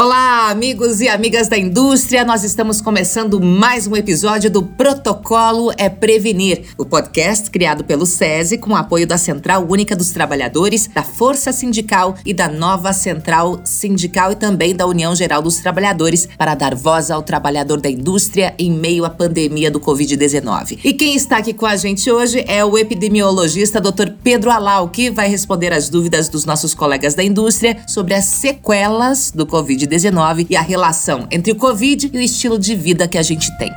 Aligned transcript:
Olá, 0.00 0.48
amigos 0.48 1.00
e 1.00 1.08
amigas 1.08 1.48
da 1.48 1.58
indústria. 1.58 2.24
Nós 2.24 2.44
estamos 2.44 2.80
começando 2.80 3.40
mais 3.40 3.84
um 3.88 3.96
episódio 3.96 4.48
do 4.48 4.62
Protocolo 4.62 5.72
é 5.76 5.88
Prevenir, 5.88 6.66
o 6.78 6.84
podcast 6.84 7.50
criado 7.50 7.82
pelo 7.82 8.06
SESI 8.06 8.58
com 8.58 8.76
apoio 8.76 9.08
da 9.08 9.18
Central 9.18 9.66
Única 9.68 9.96
dos 9.96 10.10
Trabalhadores, 10.10 10.86
da 10.86 11.02
Força 11.02 11.50
Sindical 11.50 12.14
e 12.24 12.32
da 12.32 12.46
nova 12.46 12.92
Central 12.92 13.60
Sindical 13.64 14.30
e 14.30 14.36
também 14.36 14.72
da 14.72 14.86
União 14.86 15.16
Geral 15.16 15.42
dos 15.42 15.56
Trabalhadores 15.56 16.28
para 16.38 16.54
dar 16.54 16.76
voz 16.76 17.10
ao 17.10 17.20
trabalhador 17.20 17.80
da 17.80 17.90
indústria 17.90 18.54
em 18.56 18.70
meio 18.70 19.04
à 19.04 19.10
pandemia 19.10 19.68
do 19.68 19.80
Covid-19. 19.80 20.78
E 20.84 20.92
quem 20.92 21.16
está 21.16 21.38
aqui 21.38 21.52
com 21.52 21.66
a 21.66 21.74
gente 21.74 22.08
hoje 22.08 22.44
é 22.46 22.64
o 22.64 22.78
epidemiologista 22.78 23.80
Dr. 23.80 24.10
Pedro 24.22 24.52
Alau, 24.52 24.90
que 24.90 25.10
vai 25.10 25.28
responder 25.28 25.72
as 25.72 25.88
dúvidas 25.88 26.28
dos 26.28 26.44
nossos 26.44 26.72
colegas 26.72 27.16
da 27.16 27.24
indústria 27.24 27.78
sobre 27.88 28.14
as 28.14 28.26
sequelas 28.26 29.32
do 29.32 29.44
Covid-19 29.44 29.87
Covid-19 29.88 30.46
e 30.50 30.56
a 30.56 30.60
relação 30.60 31.26
entre 31.30 31.52
o 31.52 31.56
Covid 31.56 32.10
e 32.12 32.18
o 32.18 32.20
estilo 32.20 32.58
de 32.58 32.76
vida 32.76 33.08
que 33.08 33.16
a 33.16 33.22
gente 33.22 33.50
tem. 33.56 33.72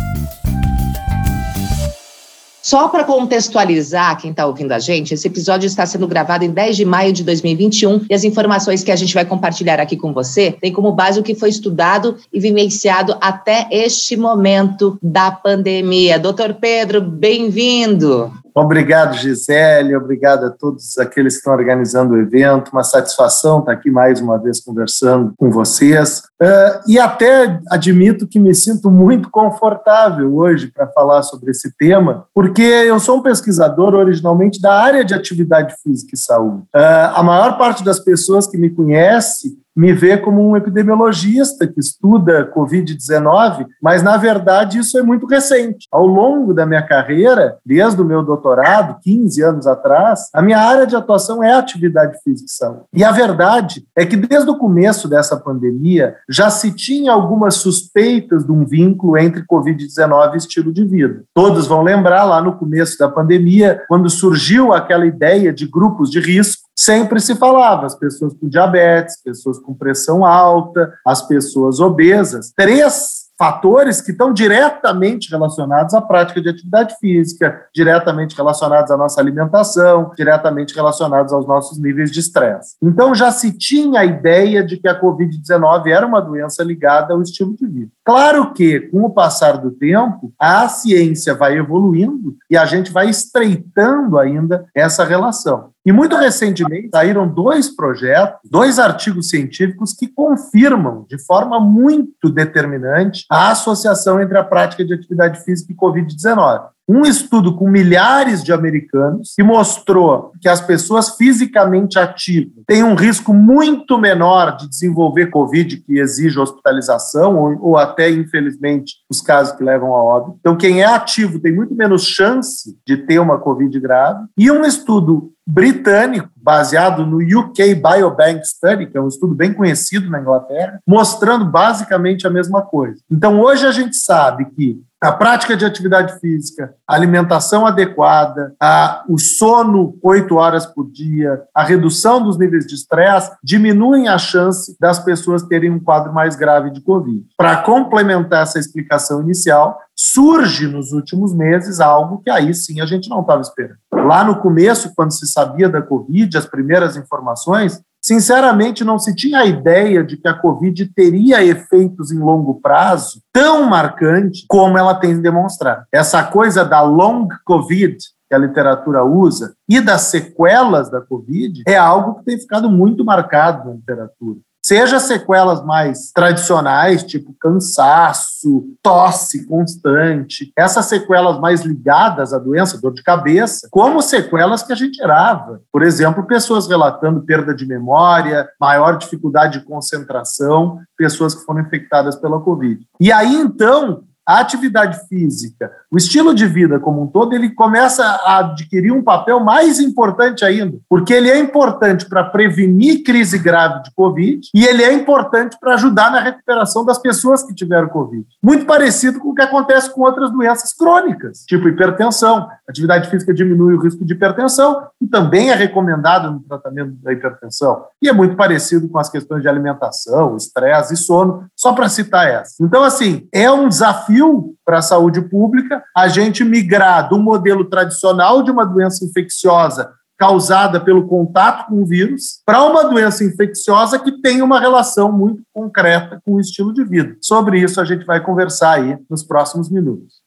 Só 2.62 2.88
para 2.90 3.04
contextualizar 3.04 4.22
quem 4.22 4.30
está 4.30 4.46
ouvindo 4.46 4.72
a 4.72 4.78
gente, 4.78 5.16
esse 5.16 5.28
episódio 5.28 5.66
está 5.66 5.84
sendo 5.84 6.08
gravado 6.08 6.46
em 6.46 6.52
10 6.52 6.78
de 6.78 6.86
maio 6.86 7.12
de 7.12 7.24
2021 7.24 8.06
e 8.08 8.14
as 8.14 8.24
informações 8.24 8.84
que 8.84 8.92
a 8.92 8.96
gente 8.96 9.16
vai 9.16 9.26
compartilhar 9.26 9.80
aqui 9.80 9.98
com 9.98 10.14
você 10.14 10.52
têm 10.52 10.72
como 10.72 10.92
base 10.92 11.20
o 11.20 11.24
que 11.24 11.34
foi 11.34 11.50
estudado 11.50 12.18
e 12.32 12.40
vivenciado 12.40 13.18
até 13.20 13.68
este 13.72 14.16
momento 14.16 14.98
da 15.02 15.32
pandemia. 15.32 16.20
Doutor 16.20 16.54
Pedro, 16.54 17.02
bem-vindo. 17.02 18.32
Obrigado, 18.54 19.16
Gisele, 19.16 19.96
obrigado 19.96 20.46
a 20.46 20.50
todos 20.50 20.98
aqueles 20.98 21.34
que 21.34 21.40
estão 21.40 21.54
organizando 21.54 22.14
o 22.14 22.18
evento. 22.18 22.72
Uma 22.72 22.84
satisfação 22.84 23.60
estar 23.60 23.72
aqui 23.72 23.90
mais 23.90 24.20
uma 24.20 24.38
vez 24.38 24.60
conversando 24.60 25.34
com 25.38 25.50
vocês. 25.50 26.24
Uh, 26.42 26.82
e 26.88 27.00
até 27.00 27.60
admito 27.70 28.28
que 28.28 28.40
me 28.40 28.54
sinto 28.54 28.92
muito 28.92 29.30
confortável 29.30 30.36
hoje 30.36 30.68
para 30.68 30.88
falar 30.88 31.24
sobre 31.24 31.52
esse 31.52 31.76
tema, 31.78 32.26
porque 32.34 32.62
eu 32.62 33.00
sou 33.00 33.20
um 33.20 33.22
pesquisador 33.22 33.94
originalmente 33.94 34.62
da 34.62 34.74
área 34.74 35.06
de 35.06 35.14
atividade 35.14 35.76
física 35.82 36.12
e 36.14 36.18
saúde. 36.18 36.64
Uh, 36.76 37.16
a 37.16 37.24
maior 37.24 37.58
parte 37.58 37.84
das 37.84 38.00
pessoas 38.00 38.48
que 38.48 38.58
me 38.58 38.70
conhece 38.70 39.61
me 39.76 39.94
vê 39.94 40.18
como 40.18 40.48
um 40.48 40.56
epidemiologista 40.56 41.68
que 41.68 41.80
estuda 41.80 42.52
Covid-19, 42.54 43.66
mas 43.82 44.04
na 44.04 44.18
verdade 44.18 44.80
isso 44.80 44.98
é 44.98 45.02
muito 45.02 45.26
recente. 45.26 45.88
Ao 45.92 46.06
longo 46.06 46.54
da 46.54 46.66
minha 46.66 46.82
carreira, 46.82 47.58
desde 47.66 48.02
o 48.02 48.06
meu 48.06 48.24
doutorado, 48.24 49.00
15 49.02 49.42
anos 49.42 49.68
atrás, 49.68 50.30
a 50.34 50.42
minha 50.42 50.60
área 50.60 50.86
de 50.86 50.96
atuação 50.96 51.44
é 51.44 51.54
atividade 51.54 52.18
física 52.24 52.48
e. 52.48 52.84
E 52.94 53.04
a 53.04 53.12
verdade 53.12 53.86
é 53.96 54.06
que 54.06 54.18
desde 54.18 54.50
o 54.50 54.58
começo 54.58 55.08
dessa 55.08 55.38
pandemia 55.38 56.16
já 56.30 56.50
se 56.50 56.72
tinha 56.72 57.12
algumas 57.12 57.56
suspeitas 57.56 58.44
de 58.44 58.52
um 58.52 58.66
vínculo 58.66 59.18
entre 59.18 59.46
Covid-19 59.46 60.34
e 60.34 60.38
estilo 60.38 60.74
de 60.74 60.84
vida. 60.84 61.24
Todos 61.34 61.68
vão 61.68 61.82
lembrar 61.82 62.24
lá 62.24 62.42
no 62.42 62.58
começo 62.58 62.98
da 62.98 63.10
pandemia, 63.10 63.84
quando 63.88 64.10
surgiu 64.10 64.74
aquela 64.74 65.06
ideia 65.06 65.54
de 65.54 65.66
grupos 65.66 66.10
de 66.10 66.20
risco 66.20 66.61
sempre 66.82 67.20
se 67.20 67.36
falava 67.36 67.86
as 67.86 67.96
pessoas 67.96 68.34
com 68.34 68.50
diabetes, 68.50 69.22
pessoas 69.22 69.60
com 69.60 69.74
pressão 69.74 70.26
alta, 70.26 70.92
as 71.06 71.22
pessoas 71.22 71.80
obesas. 71.80 72.52
Três 72.56 73.22
fatores 73.42 74.02
que 74.02 74.12
estão 74.12 74.32
diretamente 74.32 75.32
relacionados 75.32 75.96
à 75.96 76.02
prática 76.02 76.40
de 76.40 76.50
atividade 76.50 76.96
física, 77.00 77.60
diretamente 77.74 78.36
relacionados 78.36 78.92
à 78.92 78.98
nossa 78.98 79.20
alimentação, 79.20 80.12
diretamente 80.16 80.76
relacionados 80.76 81.34
aos 81.34 81.48
nossos 81.48 81.80
níveis 81.80 82.12
de 82.12 82.20
estresse. 82.20 82.76
Então 82.84 83.16
já 83.16 83.32
se 83.32 83.52
tinha 83.58 84.02
a 84.02 84.06
ideia 84.06 84.64
de 84.64 84.78
que 84.78 84.88
a 84.88 85.00
COVID-19 85.00 85.88
era 85.88 86.06
uma 86.06 86.22
doença 86.22 86.64
ligada 86.64 87.16
ao 87.16 87.22
estilo 87.24 87.56
de 87.56 87.66
vida. 87.66 87.92
Claro 88.06 88.54
que, 88.54 88.80
com 88.92 89.06
o 89.06 89.10
passar 89.10 89.58
do 89.58 89.72
tempo, 89.72 90.32
a 90.38 90.68
ciência 90.68 91.34
vai 91.34 91.58
evoluindo 91.58 92.36
e 92.48 92.56
a 92.56 92.66
gente 92.68 92.92
vai 92.92 93.10
estreitando 93.10 94.20
ainda 94.20 94.66
essa 94.76 95.04
relação. 95.04 95.72
E 95.84 95.92
muito 95.92 96.16
recentemente 96.16 96.90
saíram 96.94 97.28
dois 97.28 97.76
projetos, 97.76 98.40
dois 98.50 98.78
artigos 98.78 99.30
científicos 99.30 99.94
que 99.94 100.08
confirmam 100.08 101.06
de 101.10 101.18
forma 101.18 101.60
muito 101.60 102.30
determinante 102.30 103.26
a 103.30 103.52
associação 103.52 104.22
entre 104.22 104.38
a 104.38 104.44
prática 104.44 104.86
de 104.86 104.94
atividade 104.94 105.44
física 105.44 105.74
e 105.74 105.76
Covid-19 105.76 106.70
um 106.92 107.04
estudo 107.04 107.56
com 107.56 107.70
milhares 107.70 108.44
de 108.44 108.52
americanos 108.52 109.34
que 109.36 109.44
mostrou 109.44 110.34
que 110.42 110.50
as 110.50 110.60
pessoas 110.60 111.16
fisicamente 111.16 111.98
ativas 111.98 112.52
têm 112.68 112.84
um 112.84 112.96
risco 112.96 113.34
muito 113.34 113.98
menor 113.98 114.58
de 114.58 114.68
desenvolver 114.68 115.28
Covid, 115.28 115.78
que 115.78 116.00
exige 116.00 116.38
hospitalização, 116.38 117.38
ou, 117.38 117.70
ou 117.70 117.78
até, 117.78 118.10
infelizmente, 118.10 118.96
os 119.10 119.22
casos 119.22 119.56
que 119.56 119.64
levam 119.64 119.96
a 119.96 120.04
óbito. 120.04 120.38
Então, 120.40 120.58
quem 120.58 120.82
é 120.82 120.86
ativo 120.86 121.40
tem 121.40 121.56
muito 121.56 121.74
menos 121.74 122.04
chance 122.04 122.78
de 122.86 122.98
ter 122.98 123.20
uma 123.20 123.40
Covid 123.40 123.80
grave. 123.80 124.26
E 124.38 124.52
um 124.52 124.66
estudo 124.66 125.32
britânico, 125.48 126.30
baseado 126.42 127.06
no 127.06 127.18
UK 127.18 127.76
Biobank 127.76 128.46
Study, 128.46 128.88
que 128.88 128.98
é 128.98 129.02
um 129.02 129.08
estudo 129.08 129.36
bem 129.36 129.54
conhecido 129.54 130.10
na 130.10 130.20
Inglaterra, 130.20 130.80
mostrando 130.86 131.46
basicamente 131.46 132.26
a 132.26 132.30
mesma 132.30 132.62
coisa. 132.62 133.02
Então, 133.10 133.40
hoje 133.40 133.66
a 133.66 133.72
gente 133.72 133.96
sabe 133.96 134.46
que 134.46 134.82
a 135.02 135.12
prática 135.12 135.58
de 135.58 135.66
atividade 135.66 136.20
física, 136.20 136.76
a 136.88 136.94
alimentação 136.94 137.66
adequada, 137.66 138.54
a, 138.62 139.04
o 139.10 139.18
sono 139.18 139.98
oito 140.04 140.36
horas 140.36 140.68
por 140.68 140.92
dia, 140.92 141.42
a 141.56 141.64
redução 141.64 142.22
dos 142.22 142.38
níveis 142.38 142.68
de 142.68 142.76
estresse 142.76 143.32
diminuem 143.44 144.08
a 144.08 144.20
chance 144.20 144.78
das 144.80 145.00
pessoas 145.00 145.42
terem 145.42 145.72
um 145.72 145.80
quadro 145.80 146.14
mais 146.14 146.36
grave 146.36 146.70
de 146.70 146.82
Covid. 146.82 147.26
Para 147.36 147.64
complementar 147.64 148.44
essa 148.44 148.60
explicação 148.60 149.24
inicial, 149.24 149.80
surge 149.96 150.68
nos 150.68 150.92
últimos 150.92 151.34
meses 151.34 151.80
algo 151.80 152.22
que 152.24 152.30
aí 152.30 152.54
sim 152.54 152.80
a 152.80 152.86
gente 152.86 153.10
não 153.10 153.22
estava 153.22 153.42
esperando. 153.42 153.78
Lá 154.06 154.24
no 154.24 154.40
começo, 154.42 154.94
quando 154.96 155.12
se 155.12 155.28
sabia 155.28 155.70
da 155.70 155.82
Covid, 155.82 156.38
as 156.38 156.46
primeiras 156.46 156.96
informações, 156.98 157.82
Sinceramente, 158.04 158.84
não 158.84 158.98
se 158.98 159.14
tinha 159.14 159.42
a 159.42 159.46
ideia 159.46 160.04
de 160.04 160.18
que 160.18 160.28
a 160.28 160.34
Covid 160.34 160.88
teria 160.88 161.44
efeitos 161.44 162.12
em 162.12 162.18
longo 162.18 162.56
prazo 162.56 163.22
tão 163.32 163.64
marcantes 163.70 164.44
como 164.48 164.76
ela 164.76 164.96
tem 164.96 165.22
demonstrado. 165.22 165.86
Essa 165.92 166.24
coisa 166.24 166.66
da 166.66 166.82
long 166.82 167.28
Covid, 167.46 167.98
que 168.28 168.34
a 168.34 168.40
literatura 168.40 169.04
usa, 169.04 169.54
e 169.70 169.80
das 169.80 170.02
sequelas 170.02 170.90
da 170.90 171.00
Covid, 171.00 171.62
é 171.68 171.78
algo 171.78 172.16
que 172.16 172.26
tem 172.26 172.40
ficado 172.40 172.72
muito 172.72 173.06
marcado 173.06 173.70
na 173.70 173.76
literatura 173.76 174.40
seja 174.72 175.02
sequelas 175.02 175.62
mais 175.66 176.14
tradicionais, 176.14 177.04
tipo 177.04 177.36
cansaço, 177.38 178.64
tosse 178.82 179.46
constante, 179.46 180.50
essas 180.58 180.86
sequelas 180.86 181.38
mais 181.42 181.64
ligadas 181.64 182.32
à 182.32 182.40
doença, 182.40 182.80
dor 182.80 182.94
de 182.94 183.04
cabeça, 183.04 183.68
como 183.70 184.02
sequelas 184.02 184.64
que 184.64 184.72
a 184.72 184.76
gente 184.76 184.96
gerava. 184.96 185.60
Por 185.74 185.84
exemplo, 185.84 186.26
pessoas 186.26 186.70
relatando 186.70 187.20
perda 187.20 187.54
de 187.54 187.68
memória, 187.68 188.48
maior 188.58 188.98
dificuldade 188.98 189.60
de 189.60 189.66
concentração, 189.66 190.80
pessoas 190.98 191.36
que 191.36 191.44
foram 191.44 191.60
infectadas 191.60 192.16
pela 192.16 192.40
Covid. 192.40 192.80
E 192.98 193.12
aí, 193.12 193.36
então, 193.36 194.06
a 194.28 194.40
atividade 194.40 195.08
física, 195.08 195.72
o 195.90 195.98
estilo 195.98 196.34
de 196.34 196.46
vida 196.46 196.80
como 196.80 197.04
um 197.04 197.08
todo, 197.08 197.34
ele 197.34 197.50
começa 197.50 198.04
a 198.04 198.40
adquirir 198.40 198.92
um 198.92 199.04
papel 199.04 199.40
mais 199.40 199.80
importante 199.80 200.46
ainda, 200.46 200.78
porque 200.88 201.14
ele 201.14 201.30
é 201.30 201.38
importante 201.38 202.08
para 202.08 202.24
prevenir 202.24 203.04
crise 203.04 203.38
grave 203.38 203.84
de 203.84 203.92
Covid 203.94 204.50
e 204.54 204.66
ele 204.66 204.84
é 204.84 204.94
importante 204.94 205.58
para 205.60 205.74
ajudar 205.74 206.12
na 206.12 206.20
recuperação 206.20 206.86
das 206.86 206.98
pessoas 206.98 207.44
que 207.44 207.54
tiveram 207.54 207.90
Covid. 207.90 208.26
Muito 208.42 208.66
parecido 208.66 209.20
com 209.20 209.30
o 209.30 209.36
que 209.36 209.42
acontece 209.42 209.94
com 209.94 210.02
outras 210.02 210.32
doenças 210.32 210.72
crônicas, 210.74 211.44
tipo 211.48 211.68
hipertensão. 211.68 212.50
A 212.68 212.72
atividade 212.72 213.10
física 213.10 213.34
diminui 213.34 213.74
o 213.74 213.82
risco 213.82 214.06
de 214.06 214.14
hipertensão 214.14 214.88
e 215.02 215.08
também 215.08 215.50
é 215.50 215.56
recomendado 215.56 216.32
no 216.32 216.40
tratamento 216.42 216.94
da 217.02 217.12
hipertensão. 217.12 217.86
E 218.02 218.08
é 218.08 218.14
muito 218.14 218.36
parecido 218.36 218.88
com 218.88 219.00
as 219.00 219.10
questões 219.10 219.42
de 219.42 219.50
alimentação, 219.50 220.38
estresse 220.38 220.94
e 220.94 220.98
sono, 220.98 221.46
só 221.56 221.74
para 221.74 221.90
citar 221.90 222.28
essa. 222.28 222.56
Então, 222.62 222.84
assim, 222.84 223.28
é 223.34 223.52
um 223.52 223.68
desafio 223.68 224.11
desafio 224.12 224.56
para 224.66 224.80
a 224.80 224.82
saúde 224.82 225.22
pública 225.22 225.84
a 225.96 226.08
gente 226.08 226.44
migrar 226.44 227.10
do 227.10 227.18
modelo 227.18 227.66
tradicional 227.66 228.44
de 228.44 228.52
uma 228.52 228.66
doença 228.66 229.06
infecciosa 229.06 229.94
causada 230.18 230.80
pelo 230.80 231.08
contato 231.08 231.68
com 231.68 231.82
o 231.82 231.86
vírus 231.86 232.42
para 232.46 232.64
uma 232.64 232.84
doença 232.84 233.24
infecciosa 233.24 233.98
que 233.98 234.22
tem 234.22 234.42
uma 234.44 234.60
relação 234.60 235.12
muito 235.12 235.42
concreta 235.52 236.22
com 236.24 236.36
o 236.36 236.40
estilo 236.40 236.72
de 236.72 236.84
vida. 236.84 237.16
Sobre 237.22 237.60
isso 237.60 237.82
a 237.82 237.86
gente 237.86 238.06
vai 238.06 238.22
conversar 238.22 238.74
aí 238.74 238.98
nos 239.10 239.24
próximos 239.24 239.70
minutos. 239.70 240.22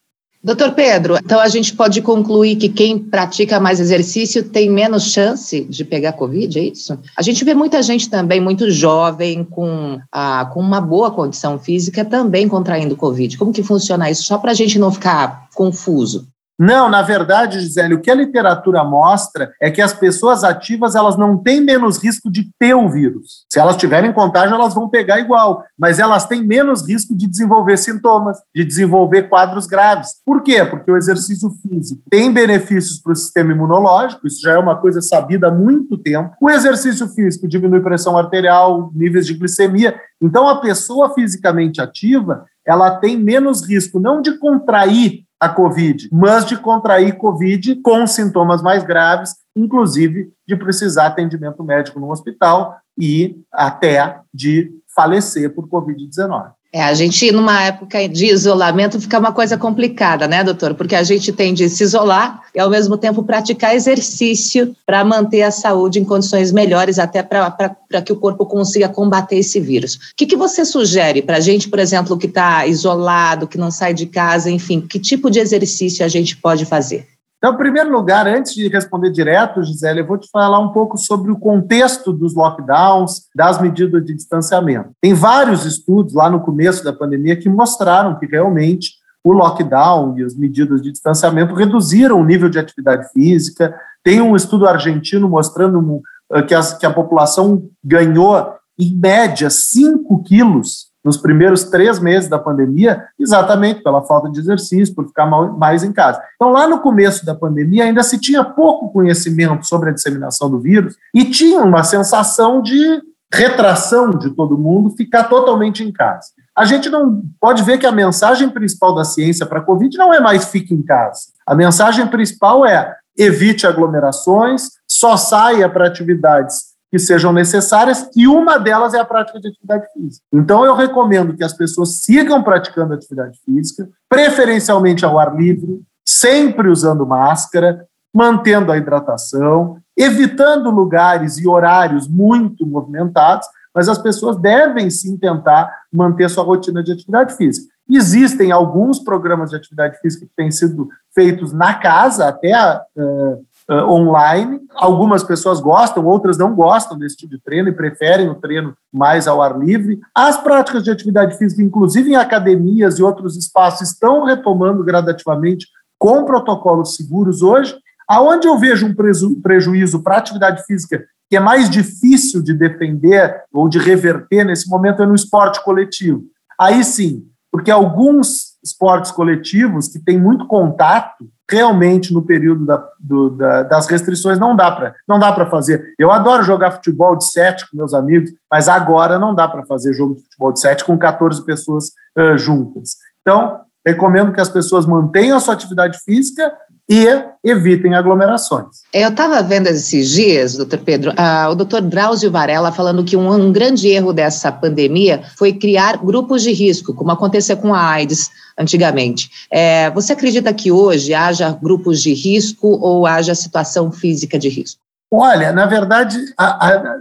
Doutor 0.45 0.73
Pedro, 0.73 1.17
então 1.17 1.41
a 1.41 1.49
gente 1.49 1.75
pode 1.75 2.03
concluir 2.03 2.57
que 2.57 2.69
quem 2.69 2.99
pratica 2.99 3.59
mais 3.59 3.81
exercício 3.81 4.45
tem 4.45 4.69
menos 4.69 5.11
chance 5.11 5.65
de 5.65 5.85
pegar 5.87 6.13
Covid, 6.13 6.59
é 6.59 6.65
isso? 6.65 6.99
A 7.17 7.23
gente 7.23 7.43
vê 7.47 7.55
muita 7.55 7.83
gente 7.83 8.11
também 8.11 8.43
muito 8.43 8.71
jovem, 8.71 9.43
com, 9.43 9.99
ah, 10.13 10.51
com 10.53 10.61
uma 10.61 10.83
boa 10.83 11.11
condição 11.11 11.59
física, 11.59 12.05
também 12.05 12.47
contraindo 12.47 12.95
Covid. 12.95 13.39
Como 13.39 13.55
que 13.55 13.63
funciona 13.63 14.11
isso? 14.11 14.25
Só 14.25 14.37
para 14.37 14.51
a 14.51 14.55
gente 14.55 14.79
não 14.79 14.93
ficar 14.93 15.49
confuso. 15.55 16.29
Não, 16.59 16.89
na 16.89 17.03
verdade, 17.03 17.61
Gisele, 17.61 17.95
o 17.95 18.01
que 18.01 18.11
a 18.11 18.15
literatura 18.15 18.85
mostra 18.85 19.53
é 19.61 19.71
que 19.71 19.83
as 19.83 19.93
pessoas 19.93 20.45
ativas 20.45 20.95
elas 20.95 21.17
não 21.17 21.37
têm 21.37 21.61
menos 21.61 21.99
risco 21.99 22.31
de 22.31 22.49
ter 22.59 22.75
o 22.75 22.89
vírus. 22.89 23.45
Se 23.53 23.59
elas 23.59 23.77
tiverem 23.77 24.13
contágio, 24.13 24.55
elas 24.55 24.73
vão 24.73 24.89
pegar 24.89 25.19
igual, 25.19 25.65
mas 25.77 25.99
elas 25.99 26.27
têm 26.27 26.45
menos 26.45 26.87
risco 26.89 27.17
de 27.17 27.27
desenvolver 27.27 27.77
sintomas, 27.77 28.39
de 28.55 28.65
desenvolver 28.65 29.25
quadros 29.29 29.67
graves. 29.67 30.21
Por 30.25 30.43
quê? 30.43 30.65
Porque 30.65 30.91
o 30.91 30.97
exercício 30.97 31.51
físico 31.63 32.03
tem 32.09 32.33
benefícios 32.33 33.01
para 33.01 33.13
o 33.13 33.17
sistema 33.17 33.53
imunológico, 33.53 34.27
isso 34.27 34.41
já 34.41 34.53
é 34.53 34.59
uma 34.59 34.77
coisa 34.77 35.01
sabida 35.03 35.49
há 35.49 35.51
muito 35.51 35.99
tempo. 35.99 36.35
O 36.41 36.49
exercício 36.49 37.09
físico 37.09 37.49
diminui 37.49 37.81
pressão 37.81 38.17
arterial, 38.17 38.91
níveis 38.95 39.27
de 39.27 39.35
glicemia. 39.35 39.99
Então, 40.23 40.49
a 40.49 40.61
pessoa 40.61 41.13
fisicamente 41.15 41.81
ativa, 41.81 42.47
ela 42.67 42.93
tem 42.97 43.17
menos 43.17 43.67
risco 43.67 43.99
não 43.99 44.23
de 44.23 44.39
contrair 44.39 45.24
a 45.45 45.49
Covid, 45.51 46.09
mas 46.11 46.47
de 46.47 46.57
contrair 46.57 47.19
Covid 47.19 47.77
com 47.83 48.07
sintomas 48.07 48.63
mais 48.63 48.83
graves, 48.83 49.35
inclusive 49.55 50.33
de 50.49 50.57
precisar 50.57 51.09
atendimento 51.09 51.63
médico 51.63 52.01
no 52.01 52.11
hospital 52.11 52.79
e 52.99 53.39
até 53.53 54.21
de 54.33 54.73
falecer 54.95 55.55
por 55.55 55.69
Covid-19. 55.69 56.51
É, 56.75 56.83
a 56.83 56.93
gente, 56.93 57.31
numa 57.31 57.63
época 57.63 58.09
de 58.09 58.27
isolamento, 58.27 59.01
fica 59.01 59.21
uma 59.21 59.31
coisa 59.31 59.57
complicada, 59.57 60.27
né, 60.27 60.43
doutor? 60.43 60.75
Porque 60.75 60.97
a 60.97 61.05
gente 61.05 61.33
tem 61.33 61.55
de 61.55 61.69
se 61.69 61.85
isolar 61.85 62.43
e, 62.53 62.59
ao 62.59 62.69
mesmo 62.69 62.97
tempo, 62.97 63.23
praticar 63.23 63.77
exercício 63.77 64.75
para 64.85 65.05
manter 65.05 65.43
a 65.43 65.53
saúde 65.53 66.01
em 66.01 66.05
condições 66.05 66.51
melhores, 66.51 66.99
até 66.99 67.23
para 67.23 68.03
que 68.05 68.13
o 68.13 68.17
corpo 68.17 68.45
consiga 68.45 68.89
combater 68.89 69.37
esse 69.37 69.61
vírus. 69.61 69.95
O 69.95 69.99
que, 70.17 70.27
que 70.27 70.35
você 70.35 70.65
sugere 70.65 71.23
para 71.23 71.37
a 71.37 71.41
gente, 71.41 71.69
por 71.69 71.79
exemplo, 71.79 72.19
que 72.19 72.27
está 72.27 72.67
isolado, 72.67 73.47
que 73.47 73.57
não 73.57 73.71
sai 73.71 73.95
de 73.95 74.07
casa, 74.07 74.51
enfim, 74.51 74.81
que 74.81 74.99
tipo 74.99 75.31
de 75.31 75.39
exercício 75.39 76.05
a 76.05 76.09
gente 76.09 76.37
pode 76.37 76.65
fazer? 76.65 77.07
Então, 77.45 77.53
em 77.53 77.59
primeiro 77.59 77.93
lugar, 77.93 78.27
antes 78.27 78.55
de 78.55 78.69
responder 78.69 79.11
direto, 79.11 79.63
Gisele, 79.63 80.01
eu 80.01 80.07
vou 80.07 80.17
te 80.17 80.31
falar 80.31 80.59
um 80.61 80.71
pouco 80.71 80.97
sobre 80.97 81.31
o 81.31 81.39
contexto 81.39 82.11
dos 82.11 82.35
lockdowns, 82.35 83.25
das 83.37 83.61
medidas 83.61 84.03
de 84.03 84.15
distanciamento. 84.15 84.93
Tem 84.99 85.13
vários 85.13 85.67
estudos 85.67 86.15
lá 86.15 86.31
no 86.31 86.41
começo 86.41 86.83
da 86.83 86.91
pandemia 86.91 87.37
que 87.37 87.47
mostraram 87.47 88.19
que 88.19 88.25
realmente 88.25 88.93
o 89.23 89.31
lockdown 89.31 90.19
e 90.19 90.25
as 90.25 90.35
medidas 90.35 90.81
de 90.81 90.91
distanciamento 90.91 91.55
reduziram 91.55 92.19
o 92.19 92.25
nível 92.25 92.49
de 92.49 92.59
atividade 92.59 93.13
física. 93.13 93.79
Tem 94.03 94.23
um 94.23 94.35
estudo 94.35 94.67
argentino 94.67 95.29
mostrando 95.29 96.01
eh, 96.33 96.41
que, 96.41 96.87
a 96.87 96.91
população 96.95 97.69
ganhou, 97.85 98.55
em 98.81 98.97
média, 98.97 99.51
5 99.51 100.23
quilos 100.23 100.94
nos 101.05 101.17
primeiros 101.17 101.65
três 101.65 101.99
meses 101.99 102.29
da 102.29 102.39
pandemia, 102.39 103.05
exatamente 103.19 103.83
pela 103.83 104.03
falta 104.03 104.31
de 104.31 104.39
exercício, 104.39 104.95
por 104.95 105.07
ficar 105.07 105.27
mais 105.27 105.85
em 105.85 105.93
casa. 105.93 106.23
Então, 106.35 106.51
lá 106.51 106.67
no 106.67 106.81
começo 106.81 107.27
da 107.27 107.35
pandemia, 107.35 107.85
ainda 107.85 108.03
se 108.03 108.19
tinha 108.19 108.43
pouco 108.43 108.91
conhecimento 108.91 109.67
sobre 109.67 109.91
a 109.91 109.93
disseminação 109.93 110.51
do 110.51 110.59
vírus 110.59 110.97
e 111.15 111.27
tinha 111.27 111.61
uma 111.61 111.85
sensação 111.85 112.63
de 112.63 113.03
retração 113.33 114.11
de 114.11 114.31
todo 114.31 114.57
mundo 114.57 114.91
ficar 114.91 115.25
totalmente 115.25 115.83
em 115.83 115.93
casa. 115.93 116.29
A 116.57 116.65
gente 116.65 116.89
não 116.89 117.21
pode 117.41 117.63
ver 117.65 117.79
que 117.79 117.87
a 117.87 117.93
mensagem 117.93 118.49
principal 118.49 118.95
da 118.95 119.05
ciência 119.05 119.45
para 119.45 119.59
a 119.59 119.63
Covid 119.63 119.97
não 119.99 120.15
é 120.15 120.21
mais 120.21 120.47
fique 120.47 120.73
em 120.73 120.83
casa. 120.83 121.33
A 121.45 121.55
mensagem 121.55 122.07
principal 122.07 122.65
é 122.65 122.95
evite 123.17 123.67
aglomerações, 123.67 124.71
só 124.89 125.17
saia 125.17 125.69
para 125.69 125.87
atividades 125.87 126.74
que 126.95 126.99
sejam 127.01 127.33
necessárias, 127.33 128.09
e 128.15 128.29
uma 128.29 128.57
delas 128.57 128.95
é 128.95 129.01
a 129.01 129.05
prática 129.05 129.41
de 129.41 129.49
atividade 129.49 129.85
física. 129.93 130.25
Então, 130.33 130.65
eu 130.65 130.77
recomendo 130.77 131.37
que 131.37 131.43
as 131.43 131.53
pessoas 131.53 132.05
sigam 132.05 132.41
praticando 132.41 132.95
atividade 132.95 133.37
física, 133.45 133.89
preferencialmente 134.09 135.05
ao 135.05 135.19
ar 135.19 135.35
livre, 135.35 135.83
sempre 136.07 136.69
usando 136.69 137.05
máscara, 137.05 137.85
mantendo 138.15 138.71
a 138.71 138.77
hidratação, 138.77 139.79
evitando 139.97 140.71
lugares 140.71 141.37
e 141.37 141.49
horários 141.49 142.07
muito 142.07 142.65
movimentados, 142.65 143.49
mas 143.75 143.89
as 143.89 143.99
pessoas 143.99 144.37
devem 144.37 144.89
sim 144.89 145.17
tentar 145.17 145.69
manter 145.93 146.31
sua 146.31 146.45
rotina 146.45 146.81
de 146.81 146.93
atividade 146.93 147.35
física. 147.35 147.75
Existem 147.91 148.53
alguns 148.53 149.01
programas 149.01 149.51
de 149.51 149.57
atividade 149.57 149.99
física 149.99 150.27
que 150.27 150.33
têm 150.37 150.53
sido 150.53 150.89
feitos 151.13 151.53
na 151.53 151.75
casa, 151.75 152.29
até 152.29 152.53
uh, 152.97 153.45
uh, 153.71 153.91
online. 153.91 154.61
Algumas 154.75 155.23
pessoas 155.23 155.61
gostam, 155.61 156.05
outras 156.05 156.39
não 156.39 156.55
gostam 156.55 156.99
desse 156.99 157.17
tipo 157.17 157.35
de 157.35 157.43
treino 157.43 157.69
e 157.69 157.73
preferem 157.73 158.29
o 158.29 158.35
treino 158.35 158.75
mais 158.93 159.27
ao 159.27 159.43
ar 159.43 159.59
livre. 159.59 160.01
As 160.15 160.37
práticas 160.37 160.83
de 160.83 160.91
atividade 160.91 161.37
física, 161.37 161.63
inclusive 161.63 162.11
em 162.11 162.17
academias 162.17 162.99
e 162.99 163.03
outros 163.03 163.37
espaços, 163.37 163.89
estão 163.89 164.25
retomando 164.25 164.85
gradativamente 164.85 165.67
com 165.99 166.25
protocolos 166.25 166.97
seguros 166.97 167.43
hoje. 167.43 167.77
Aonde 168.09 168.47
eu 168.47 168.59
vejo 168.59 168.87
um 168.87 169.41
prejuízo 169.41 170.03
para 170.03 170.17
a 170.17 170.19
atividade 170.19 170.63
física 170.65 171.05
que 171.31 171.37
é 171.37 171.41
mais 171.41 171.71
difícil 171.71 172.43
de 172.43 172.53
defender 172.53 173.43
ou 173.53 173.69
de 173.69 173.79
reverter 173.79 174.45
nesse 174.45 174.69
momento 174.69 175.03
é 175.03 175.07
no 175.07 175.15
esporte 175.15 175.63
coletivo. 175.65 176.23
Aí 176.61 176.85
sim, 176.85 177.27
porque 177.51 177.71
alguns 177.71 178.55
esportes 178.63 179.11
coletivos 179.11 179.89
que 179.89 179.99
têm 179.99 180.19
muito 180.19 180.47
contato, 180.47 181.29
realmente 181.51 182.13
no 182.13 182.23
período 182.23 182.65
da, 182.65 182.89
do, 182.99 183.31
da, 183.31 183.63
das 183.63 183.87
restrições 183.87 184.39
não 184.39 184.57
dá 184.57 184.71
para 184.71 184.95
não 185.07 185.19
dá 185.19 185.33
para 185.33 185.47
fazer. 185.47 185.95
Eu 185.99 186.11
adoro 186.11 186.43
jogar 186.43 186.73
futebol 186.73 187.17
de 187.17 187.27
sete 187.27 187.69
com 187.71 187.77
meus 187.77 187.93
amigos, 187.93 188.31
mas 188.51 188.69
agora 188.69 189.19
não 189.19 189.35
dá 189.35 189.47
para 189.47 189.65
fazer 189.67 189.93
jogo 189.93 190.15
de 190.15 190.23
futebol 190.23 190.53
de 190.53 190.61
sete 190.61 190.85
com 190.85 190.97
14 190.97 191.45
pessoas 191.45 191.91
uh, 192.19 192.37
juntas. 192.39 192.97
Então, 193.21 193.61
recomendo 193.87 194.33
que 194.33 194.41
as 194.41 194.49
pessoas 194.49 194.87
mantenham 194.87 195.37
a 195.37 195.41
sua 195.41 195.55
atividade 195.55 195.99
física 196.05 196.53
e 196.89 197.07
evitem 197.43 197.95
aglomerações. 197.95 198.83
Eu 198.93 199.09
estava 199.09 199.43
vendo 199.43 199.69
esses 199.69 200.11
dias, 200.11 200.57
doutor 200.57 200.79
Pedro, 200.81 201.11
uh, 201.13 201.51
o 201.51 201.55
doutor 201.55 201.81
Drauzio 201.81 202.31
Varela 202.31 202.73
falando 202.73 203.05
que 203.05 203.17
um, 203.17 203.31
um, 203.33 203.53
grande 203.53 203.89
erro 203.89 204.13
dessa 204.13 204.53
pandemia 204.53 205.23
foi 205.37 205.53
criar 205.53 205.97
grupos 205.97 206.43
de 206.43 206.53
risco, 206.53 206.93
como 206.95 207.11
acontecia 207.11 207.57
com 207.57 207.73
a 207.73 207.81
AIDS 207.81 208.31
antigamente. 208.59 209.31
É, 209.51 209.91
você 209.91 210.13
acredita 210.13 210.53
que 210.53 210.71
hoje 210.71 211.15
haja 211.15 211.51
grupos 211.61 212.03
de 212.03 212.13
risco 212.13 212.69
ou 212.69 213.07
haja 213.07 213.35
situação 213.35 213.91
física 213.91 214.39
de 214.39 214.49
risco? 214.49 214.81
Olha, 215.11 215.53
na 215.53 215.65
verdade, 215.65 216.19
a, 216.37 216.69
a, 216.69 216.97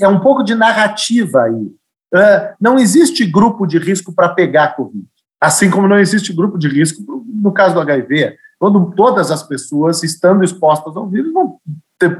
é 0.00 0.08
um 0.08 0.20
pouco 0.20 0.42
de 0.42 0.54
narrativa 0.54 1.42
aí. 1.42 1.70
Uh, 2.14 2.54
não 2.60 2.78
existe 2.78 3.24
grupo 3.26 3.66
de 3.66 3.78
risco 3.78 4.12
para 4.12 4.30
pegar 4.30 4.76
Covid, 4.76 5.04
assim 5.40 5.68
como 5.68 5.88
não 5.88 5.98
existe 5.98 6.32
grupo 6.32 6.56
de 6.56 6.68
risco 6.68 7.02
no 7.26 7.52
caso 7.52 7.74
do 7.74 7.80
HIV 7.80 8.36
Todo, 8.58 8.92
todas 8.96 9.30
as 9.30 9.42
pessoas, 9.42 10.02
estando 10.02 10.42
expostas 10.42 10.96
ao 10.96 11.06
vírus, 11.08 11.32
não 11.32 11.58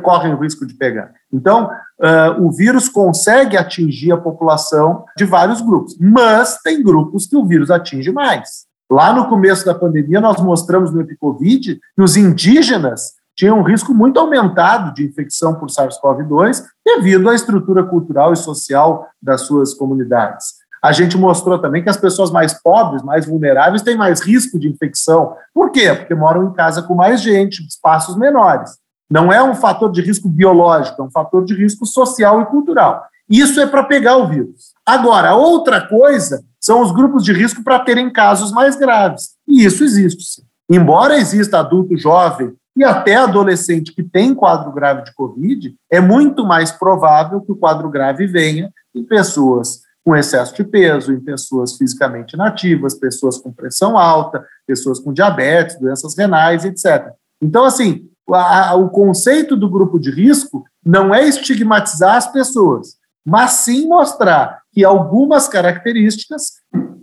correm 0.03 0.33
o 0.35 0.39
risco 0.39 0.67
de 0.67 0.75
pegar. 0.75 1.13
Então, 1.33 1.69
uh, 2.01 2.43
o 2.43 2.51
vírus 2.51 2.89
consegue 2.89 3.57
atingir 3.57 4.13
a 4.13 4.17
população 4.17 5.05
de 5.17 5.25
vários 5.25 5.61
grupos, 5.61 5.97
mas 6.01 6.59
tem 6.63 6.83
grupos 6.83 7.27
que 7.27 7.37
o 7.37 7.45
vírus 7.45 7.71
atinge 7.71 8.11
mais. 8.11 8.67
Lá 8.91 9.13
no 9.13 9.29
começo 9.29 9.67
da 9.67 9.75
pandemia, 9.75 10.21
nós 10.21 10.41
mostramos 10.41 10.93
no 10.93 11.01
Epicovid 11.01 11.81
que 11.95 12.03
os 12.03 12.17
indígenas 12.17 13.15
tinham 13.37 13.59
um 13.59 13.63
risco 13.63 13.93
muito 13.93 14.19
aumentado 14.19 14.95
de 14.95 15.05
infecção 15.05 15.55
por 15.55 15.69
SARS-CoV-2 15.69 16.63
devido 16.85 17.29
à 17.29 17.35
estrutura 17.35 17.85
cultural 17.85 18.33
e 18.33 18.37
social 18.37 19.07
das 19.21 19.43
suas 19.43 19.75
comunidades. 19.75 20.55
A 20.87 20.93
gente 20.93 21.19
mostrou 21.19 21.59
também 21.59 21.83
que 21.83 21.91
as 21.91 21.97
pessoas 21.97 22.31
mais 22.31 22.55
pobres, 22.63 23.03
mais 23.03 23.27
vulneráveis, 23.27 23.83
têm 23.83 23.97
mais 23.97 24.21
risco 24.21 24.57
de 24.57 24.69
infecção. 24.69 25.35
Por 25.53 25.73
quê? 25.73 25.93
Porque 25.93 26.15
moram 26.15 26.45
em 26.45 26.53
casa 26.53 26.81
com 26.81 26.95
mais 26.95 27.21
gente, 27.21 27.61
espaços 27.67 28.17
menores. 28.17 28.71
Não 29.11 29.33
é 29.33 29.43
um 29.43 29.53
fator 29.53 29.91
de 29.91 30.01
risco 30.01 30.29
biológico, 30.29 31.03
é 31.03 31.05
um 31.05 31.11
fator 31.11 31.45
de 31.45 31.57
risco 31.57 31.85
social 31.85 32.41
e 32.41 32.47
cultural. 32.47 33.03
Isso 33.29 33.61
é 33.61 33.67
para 33.67 33.83
pegar 33.83 34.17
o 34.19 34.29
vírus. 34.29 34.75
Agora, 34.87 35.35
outra 35.35 35.81
coisa 35.81 36.45
são 36.61 36.81
os 36.81 36.93
grupos 36.93 37.25
de 37.25 37.33
risco 37.33 37.65
para 37.65 37.81
terem 37.81 38.09
casos 38.09 38.53
mais 38.53 38.77
graves. 38.77 39.31
E 39.49 39.65
isso 39.65 39.83
existe. 39.83 40.23
Sim. 40.23 40.43
Embora 40.71 41.17
exista 41.17 41.59
adulto 41.59 41.97
jovem 41.97 42.53
e 42.77 42.85
até 42.85 43.17
adolescente 43.17 43.93
que 43.93 44.05
tem 44.05 44.33
quadro 44.33 44.71
grave 44.71 45.03
de 45.03 45.13
Covid, 45.15 45.75
é 45.91 45.99
muito 45.99 46.47
mais 46.47 46.71
provável 46.71 47.41
que 47.41 47.51
o 47.51 47.57
quadro 47.57 47.91
grave 47.91 48.29
venha 48.29 48.71
em 48.95 49.03
pessoas 49.03 49.85
com 50.07 50.15
excesso 50.15 50.55
de 50.55 50.63
peso, 50.63 51.13
em 51.13 51.19
pessoas 51.19 51.77
fisicamente 51.77 52.35
inativas, 52.35 52.95
pessoas 52.95 53.39
com 53.39 53.53
pressão 53.53 53.99
alta, 53.99 54.47
pessoas 54.65 55.01
com 55.01 55.13
diabetes, 55.13 55.81
doenças 55.81 56.17
renais, 56.17 56.65
etc. 56.65 57.13
Então, 57.43 57.65
assim, 57.65 58.09
a, 58.31 58.71
a, 58.71 58.75
o 58.77 58.89
conceito 58.89 59.57
do 59.57 59.69
grupo 59.69 59.99
de 59.99 60.13
risco 60.13 60.65
não 60.85 61.13
é 61.13 61.27
estigmatizar 61.27 62.15
as 62.15 62.31
pessoas, 62.31 62.97
mas 63.25 63.51
sim 63.51 63.89
mostrar 63.89 64.63
que 64.73 64.85
algumas 64.85 65.49
características 65.49 66.53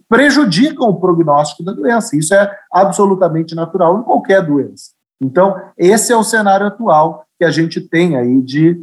prejudicam 0.08 0.88
o 0.88 0.98
prognóstico 0.98 1.62
da 1.62 1.74
doença. 1.74 2.16
Isso 2.16 2.34
é 2.34 2.58
absolutamente 2.72 3.54
natural 3.54 4.00
em 4.00 4.04
qualquer 4.04 4.46
doença. 4.46 4.92
Então, 5.20 5.60
esse 5.78 6.14
é 6.14 6.16
o 6.16 6.24
cenário 6.24 6.68
atual 6.68 7.26
que 7.38 7.44
a 7.44 7.52
gente 7.52 7.82
tem 7.82 8.16
aí 8.16 8.42
de 8.42 8.82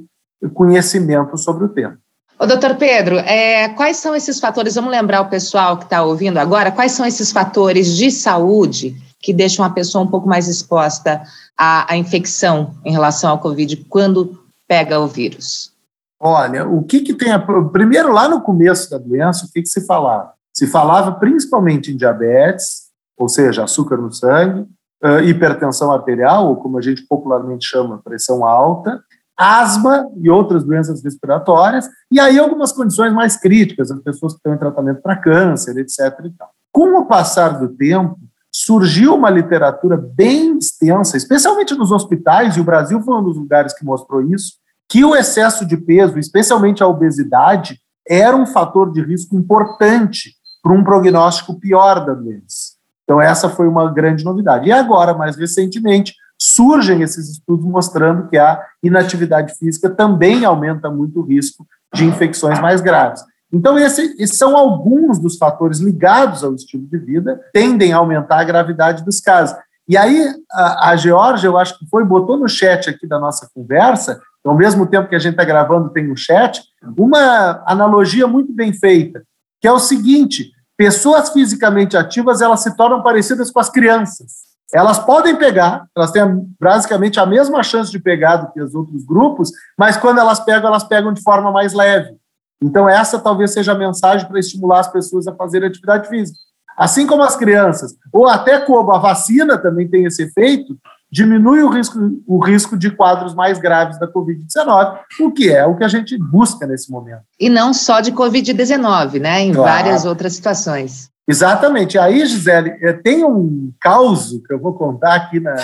conhecimento 0.52 1.38
sobre 1.38 1.64
o 1.64 1.70
tema. 1.70 1.96
Ô, 2.42 2.46
doutor 2.46 2.76
Pedro, 2.76 3.18
é, 3.18 3.68
quais 3.68 3.98
são 3.98 4.16
esses 4.16 4.40
fatores? 4.40 4.74
Vamos 4.74 4.90
lembrar 4.90 5.20
o 5.20 5.28
pessoal 5.28 5.76
que 5.76 5.84
está 5.84 6.02
ouvindo 6.02 6.38
agora, 6.38 6.72
quais 6.72 6.92
são 6.92 7.04
esses 7.04 7.30
fatores 7.30 7.94
de 7.94 8.10
saúde 8.10 8.96
que 9.20 9.34
deixam 9.34 9.62
a 9.62 9.68
pessoa 9.68 10.02
um 10.02 10.06
pouco 10.06 10.26
mais 10.26 10.48
exposta 10.48 11.20
à, 11.54 11.92
à 11.92 11.98
infecção 11.98 12.72
em 12.82 12.92
relação 12.92 13.28
ao 13.28 13.38
Covid 13.38 13.76
quando 13.90 14.42
pega 14.66 14.98
o 14.98 15.06
vírus? 15.06 15.70
Olha, 16.18 16.66
o 16.66 16.82
que, 16.82 17.00
que 17.00 17.12
tem. 17.12 17.30
A, 17.30 17.38
primeiro, 17.38 18.10
lá 18.10 18.26
no 18.26 18.40
começo 18.40 18.88
da 18.88 18.96
doença, 18.96 19.44
o 19.44 19.52
que, 19.52 19.60
que 19.60 19.68
se 19.68 19.84
falava? 19.84 20.32
Se 20.56 20.66
falava 20.66 21.12
principalmente 21.12 21.92
em 21.92 21.96
diabetes, 21.96 22.88
ou 23.18 23.28
seja, 23.28 23.64
açúcar 23.64 23.98
no 23.98 24.10
sangue, 24.10 24.66
uh, 25.04 25.20
hipertensão 25.22 25.92
arterial, 25.92 26.48
ou 26.48 26.56
como 26.56 26.78
a 26.78 26.80
gente 26.80 27.06
popularmente 27.06 27.66
chama, 27.66 28.00
pressão 28.02 28.46
alta, 28.46 28.98
asma 29.40 30.06
e 30.18 30.28
outras 30.28 30.62
doenças 30.64 31.02
respiratórias, 31.02 31.88
e 32.12 32.20
aí 32.20 32.38
algumas 32.38 32.72
condições 32.72 33.10
mais 33.14 33.38
críticas, 33.38 33.90
as 33.90 33.98
pessoas 34.00 34.34
que 34.34 34.38
estão 34.38 34.52
em 34.52 34.58
tratamento 34.58 35.00
para 35.00 35.16
câncer, 35.16 35.78
etc. 35.78 36.30
Com 36.70 36.98
o 36.98 37.06
passar 37.06 37.58
do 37.58 37.68
tempo, 37.68 38.18
surgiu 38.52 39.14
uma 39.14 39.30
literatura 39.30 39.96
bem 39.96 40.58
extensa, 40.58 41.16
especialmente 41.16 41.74
nos 41.74 41.90
hospitais, 41.90 42.56
e 42.56 42.60
o 42.60 42.64
Brasil 42.64 43.00
foi 43.00 43.14
um 43.14 43.22
dos 43.22 43.38
lugares 43.38 43.72
que 43.72 43.82
mostrou 43.82 44.20
isso, 44.20 44.58
que 44.86 45.02
o 45.04 45.16
excesso 45.16 45.64
de 45.64 45.78
peso, 45.78 46.18
especialmente 46.18 46.82
a 46.82 46.86
obesidade, 46.86 47.80
era 48.06 48.36
um 48.36 48.44
fator 48.44 48.92
de 48.92 49.00
risco 49.00 49.36
importante 49.36 50.34
para 50.62 50.72
um 50.72 50.84
prognóstico 50.84 51.58
pior 51.58 52.04
da 52.04 52.12
doença. 52.12 52.74
Então, 53.04 53.20
essa 53.20 53.48
foi 53.48 53.66
uma 53.66 53.90
grande 53.90 54.22
novidade. 54.22 54.68
E 54.68 54.72
agora, 54.72 55.14
mais 55.14 55.36
recentemente, 55.36 56.14
surgem 56.40 57.02
esses 57.02 57.28
estudos 57.28 57.66
mostrando 57.66 58.28
que 58.28 58.38
a 58.38 58.60
inatividade 58.82 59.54
física 59.54 59.90
também 59.90 60.44
aumenta 60.44 60.90
muito 60.90 61.20
o 61.20 61.24
risco 61.24 61.66
de 61.94 62.04
infecções 62.04 62.58
mais 62.60 62.80
graves. 62.80 63.22
Então, 63.52 63.78
esse, 63.78 64.14
esses 64.18 64.38
são 64.38 64.56
alguns 64.56 65.18
dos 65.18 65.36
fatores 65.36 65.80
ligados 65.80 66.42
ao 66.42 66.54
estilo 66.54 66.86
de 66.86 66.98
vida, 66.98 67.40
tendem 67.52 67.92
a 67.92 67.98
aumentar 67.98 68.38
a 68.38 68.44
gravidade 68.44 69.04
dos 69.04 69.20
casos. 69.20 69.56
E 69.88 69.96
aí, 69.96 70.32
a, 70.52 70.90
a 70.90 70.96
Georgia, 70.96 71.48
eu 71.48 71.58
acho 71.58 71.76
que 71.78 71.86
foi, 71.90 72.04
botou 72.04 72.36
no 72.36 72.48
chat 72.48 72.88
aqui 72.88 73.06
da 73.06 73.18
nossa 73.18 73.50
conversa, 73.52 74.20
ao 74.44 74.56
mesmo 74.56 74.86
tempo 74.86 75.08
que 75.08 75.16
a 75.16 75.18
gente 75.18 75.32
está 75.32 75.44
gravando, 75.44 75.90
tem 75.90 76.10
um 76.10 76.16
chat, 76.16 76.62
uma 76.96 77.62
analogia 77.66 78.26
muito 78.26 78.52
bem 78.52 78.72
feita, 78.72 79.22
que 79.60 79.68
é 79.68 79.72
o 79.72 79.80
seguinte: 79.80 80.50
pessoas 80.76 81.30
fisicamente 81.30 81.96
ativas 81.96 82.40
elas 82.40 82.62
se 82.62 82.74
tornam 82.76 83.02
parecidas 83.02 83.50
com 83.50 83.60
as 83.60 83.68
crianças. 83.68 84.49
Elas 84.72 84.98
podem 84.98 85.36
pegar, 85.36 85.86
elas 85.96 86.12
têm 86.12 86.24
basicamente 86.60 87.18
a 87.18 87.26
mesma 87.26 87.62
chance 87.62 87.90
de 87.90 87.98
pegar 87.98 88.36
do 88.36 88.52
que 88.52 88.60
os 88.60 88.74
outros 88.74 89.04
grupos, 89.04 89.50
mas 89.76 89.96
quando 89.96 90.18
elas 90.18 90.40
pegam, 90.40 90.68
elas 90.68 90.84
pegam 90.84 91.12
de 91.12 91.22
forma 91.22 91.50
mais 91.50 91.72
leve. 91.72 92.14
Então, 92.62 92.88
essa 92.88 93.18
talvez 93.18 93.52
seja 93.52 93.72
a 93.72 93.78
mensagem 93.78 94.28
para 94.28 94.38
estimular 94.38 94.80
as 94.80 94.92
pessoas 94.92 95.26
a 95.26 95.34
fazerem 95.34 95.68
atividade 95.68 96.08
física. 96.08 96.38
Assim 96.76 97.06
como 97.06 97.22
as 97.22 97.36
crianças, 97.36 97.94
ou 98.12 98.26
até 98.26 98.60
como 98.60 98.92
a 98.92 98.98
vacina 98.98 99.58
também 99.58 99.88
tem 99.88 100.04
esse 100.04 100.22
efeito, 100.22 100.76
diminui 101.10 101.62
o 101.62 101.68
risco, 101.68 101.98
o 102.26 102.38
risco 102.38 102.76
de 102.76 102.90
quadros 102.90 103.34
mais 103.34 103.58
graves 103.58 103.98
da 103.98 104.06
Covid-19, 104.06 104.98
o 105.20 105.30
que 105.32 105.50
é 105.50 105.66
o 105.66 105.76
que 105.76 105.84
a 105.84 105.88
gente 105.88 106.16
busca 106.16 106.66
nesse 106.66 106.90
momento. 106.90 107.22
E 107.38 107.48
não 107.48 107.74
só 107.74 108.00
de 108.00 108.12
Covid-19, 108.12 109.20
né? 109.20 109.40
Em 109.40 109.52
claro. 109.52 109.68
várias 109.68 110.04
outras 110.04 110.34
situações. 110.34 111.10
Exatamente. 111.30 111.96
Aí, 111.96 112.26
Gisele, 112.26 112.76
eh, 112.82 112.92
tem 112.92 113.24
um 113.24 113.72
caos 113.80 114.30
que 114.44 114.52
eu 114.52 114.58
vou 114.58 114.74
contar 114.74 115.14
aqui 115.14 115.38
na, 115.38 115.54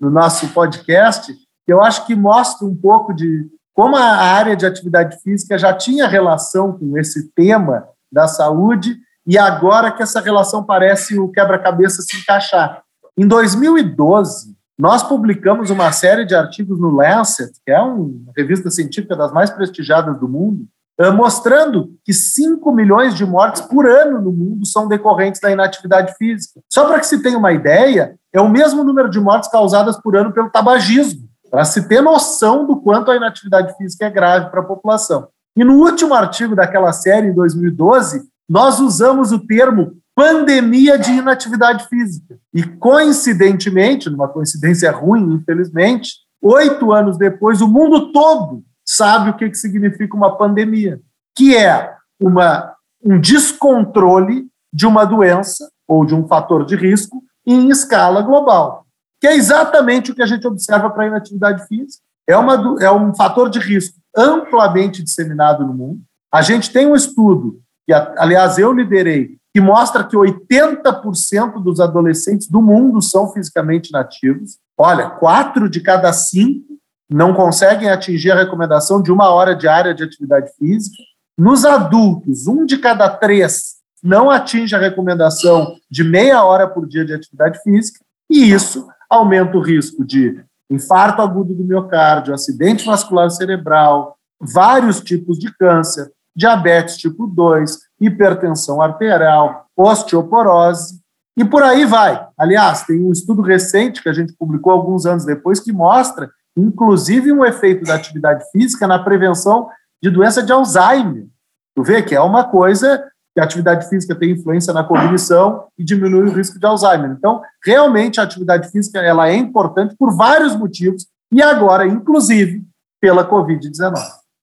no 0.00 0.08
nosso 0.08 0.46
podcast, 0.50 1.32
que 1.32 1.72
eu 1.72 1.82
acho 1.82 2.06
que 2.06 2.14
mostra 2.14 2.64
um 2.64 2.76
pouco 2.76 3.12
de 3.12 3.50
como 3.74 3.96
a 3.96 4.04
área 4.04 4.54
de 4.54 4.64
atividade 4.64 5.20
física 5.22 5.58
já 5.58 5.74
tinha 5.74 6.06
relação 6.06 6.78
com 6.78 6.96
esse 6.96 7.28
tema 7.32 7.88
da 8.10 8.28
saúde 8.28 8.96
e 9.26 9.36
agora 9.36 9.90
que 9.90 10.00
essa 10.00 10.20
relação 10.20 10.62
parece 10.62 11.18
o 11.18 11.28
quebra-cabeça 11.28 12.02
se 12.02 12.16
encaixar. 12.16 12.82
Em 13.18 13.26
2012, 13.26 14.54
nós 14.78 15.02
publicamos 15.02 15.70
uma 15.70 15.90
série 15.90 16.24
de 16.24 16.36
artigos 16.36 16.78
no 16.78 16.90
Lancet, 16.90 17.50
que 17.64 17.72
é 17.72 17.80
uma 17.80 18.32
revista 18.36 18.70
científica 18.70 19.16
das 19.16 19.32
mais 19.32 19.50
prestigiadas 19.50 20.18
do 20.20 20.28
mundo, 20.28 20.66
mostrando 21.14 21.90
que 22.04 22.12
5 22.12 22.72
milhões 22.72 23.14
de 23.14 23.24
mortes 23.24 23.60
por 23.62 23.86
ano 23.86 24.20
no 24.20 24.32
mundo 24.32 24.64
são 24.66 24.88
decorrentes 24.88 25.40
da 25.40 25.50
inatividade 25.50 26.14
física. 26.16 26.60
Só 26.72 26.86
para 26.86 26.98
que 26.98 27.06
se 27.06 27.22
tenha 27.22 27.36
uma 27.36 27.52
ideia, 27.52 28.16
é 28.32 28.40
o 28.40 28.48
mesmo 28.48 28.82
número 28.82 29.10
de 29.10 29.20
mortes 29.20 29.50
causadas 29.50 30.00
por 30.00 30.16
ano 30.16 30.32
pelo 30.32 30.50
tabagismo, 30.50 31.28
para 31.50 31.64
se 31.64 31.86
ter 31.86 32.02
noção 32.02 32.66
do 32.66 32.80
quanto 32.80 33.10
a 33.10 33.16
inatividade 33.16 33.76
física 33.76 34.06
é 34.06 34.10
grave 34.10 34.50
para 34.50 34.60
a 34.60 34.64
população. 34.64 35.28
E 35.56 35.64
no 35.64 35.74
último 35.74 36.14
artigo 36.14 36.56
daquela 36.56 36.92
série, 36.92 37.28
em 37.28 37.34
2012, 37.34 38.28
nós 38.48 38.80
usamos 38.80 39.32
o 39.32 39.38
termo 39.38 39.92
pandemia 40.14 40.98
de 40.98 41.12
inatividade 41.12 41.86
física. 41.88 42.38
E, 42.54 42.62
coincidentemente, 42.62 44.08
numa 44.08 44.28
coincidência 44.28 44.90
ruim, 44.90 45.34
infelizmente, 45.34 46.14
oito 46.42 46.90
anos 46.92 47.18
depois, 47.18 47.60
o 47.60 47.68
mundo 47.68 48.12
todo 48.12 48.64
sabe 48.86 49.30
o 49.30 49.36
que, 49.36 49.50
que 49.50 49.56
significa 49.56 50.16
uma 50.16 50.36
pandemia, 50.36 51.00
que 51.36 51.56
é 51.56 51.94
uma, 52.20 52.74
um 53.04 53.20
descontrole 53.20 54.46
de 54.72 54.86
uma 54.86 55.04
doença 55.04 55.70
ou 55.88 56.04
de 56.04 56.14
um 56.14 56.26
fator 56.26 56.64
de 56.64 56.76
risco 56.76 57.22
em 57.46 57.68
escala 57.68 58.22
global, 58.22 58.86
que 59.20 59.26
é 59.26 59.34
exatamente 59.34 60.10
o 60.10 60.14
que 60.14 60.22
a 60.22 60.26
gente 60.26 60.46
observa 60.46 60.90
para 60.90 61.04
a 61.04 61.06
inatividade 61.08 61.66
física. 61.66 62.02
É, 62.28 62.36
uma, 62.36 62.82
é 62.82 62.90
um 62.90 63.14
fator 63.14 63.48
de 63.48 63.58
risco 63.58 63.96
amplamente 64.16 65.02
disseminado 65.02 65.64
no 65.64 65.72
mundo. 65.72 66.00
A 66.32 66.42
gente 66.42 66.72
tem 66.72 66.86
um 66.86 66.94
estudo, 66.94 67.60
que, 67.86 67.92
aliás, 67.92 68.58
eu 68.58 68.72
liderei, 68.72 69.36
que 69.54 69.60
mostra 69.60 70.04
que 70.04 70.16
80% 70.16 71.62
dos 71.62 71.80
adolescentes 71.80 72.48
do 72.48 72.60
mundo 72.60 73.00
são 73.00 73.32
fisicamente 73.32 73.92
nativos. 73.92 74.58
Olha, 74.76 75.08
quatro 75.08 75.68
de 75.70 75.80
cada 75.80 76.12
cinco 76.12 76.76
não 77.08 77.34
conseguem 77.34 77.88
atingir 77.88 78.30
a 78.30 78.36
recomendação 78.36 79.00
de 79.00 79.12
uma 79.12 79.30
hora 79.30 79.54
diária 79.54 79.94
de 79.94 80.02
atividade 80.02 80.50
física. 80.58 81.02
Nos 81.38 81.64
adultos, 81.64 82.46
um 82.46 82.64
de 82.64 82.78
cada 82.78 83.08
três 83.08 83.76
não 84.02 84.30
atinge 84.30 84.74
a 84.74 84.78
recomendação 84.78 85.76
de 85.90 86.04
meia 86.04 86.42
hora 86.44 86.68
por 86.68 86.86
dia 86.86 87.04
de 87.04 87.14
atividade 87.14 87.60
física, 87.62 88.00
e 88.30 88.50
isso 88.52 88.86
aumenta 89.08 89.56
o 89.56 89.60
risco 89.60 90.04
de 90.04 90.40
infarto 90.70 91.22
agudo 91.22 91.54
do 91.54 91.64
miocárdio, 91.64 92.34
acidente 92.34 92.84
vascular 92.84 93.30
cerebral, 93.30 94.16
vários 94.40 95.00
tipos 95.00 95.38
de 95.38 95.52
câncer, 95.56 96.10
diabetes 96.34 96.96
tipo 96.96 97.26
2, 97.26 97.78
hipertensão 98.00 98.82
arterial, 98.82 99.66
osteoporose 99.76 101.00
e 101.36 101.44
por 101.44 101.62
aí 101.62 101.84
vai. 101.84 102.26
Aliás, 102.36 102.82
tem 102.82 103.02
um 103.02 103.12
estudo 103.12 103.42
recente 103.42 104.02
que 104.02 104.08
a 104.08 104.12
gente 104.12 104.34
publicou 104.34 104.72
alguns 104.72 105.06
anos 105.06 105.24
depois 105.24 105.60
que 105.60 105.72
mostra, 105.72 106.30
inclusive, 106.56 107.32
um 107.32 107.44
efeito 107.44 107.84
da 107.84 107.94
atividade 107.94 108.44
física 108.50 108.86
na 108.86 108.98
prevenção 108.98 109.68
de 110.02 110.10
doença 110.10 110.42
de 110.42 110.52
Alzheimer. 110.52 111.26
Tu 111.74 111.82
vê 111.82 112.02
que 112.02 112.14
é 112.14 112.20
uma 112.20 112.44
coisa 112.44 113.04
que 113.34 113.40
a 113.40 113.44
atividade 113.44 113.86
física 113.88 114.14
tem 114.14 114.30
influência 114.30 114.72
na 114.72 114.82
cognição 114.82 115.66
e 115.78 115.84
diminui 115.84 116.28
o 116.28 116.32
risco 116.32 116.58
de 116.58 116.64
Alzheimer. 116.64 117.10
Então, 117.10 117.42
realmente, 117.62 118.18
a 118.18 118.22
atividade 118.22 118.70
física 118.70 118.98
ela 118.98 119.28
é 119.28 119.34
importante 119.36 119.94
por 119.98 120.16
vários 120.16 120.56
motivos 120.56 121.06
e 121.30 121.42
agora, 121.42 121.86
inclusive, 121.86 122.64
pela 122.98 123.28
Covid-19. 123.28 123.94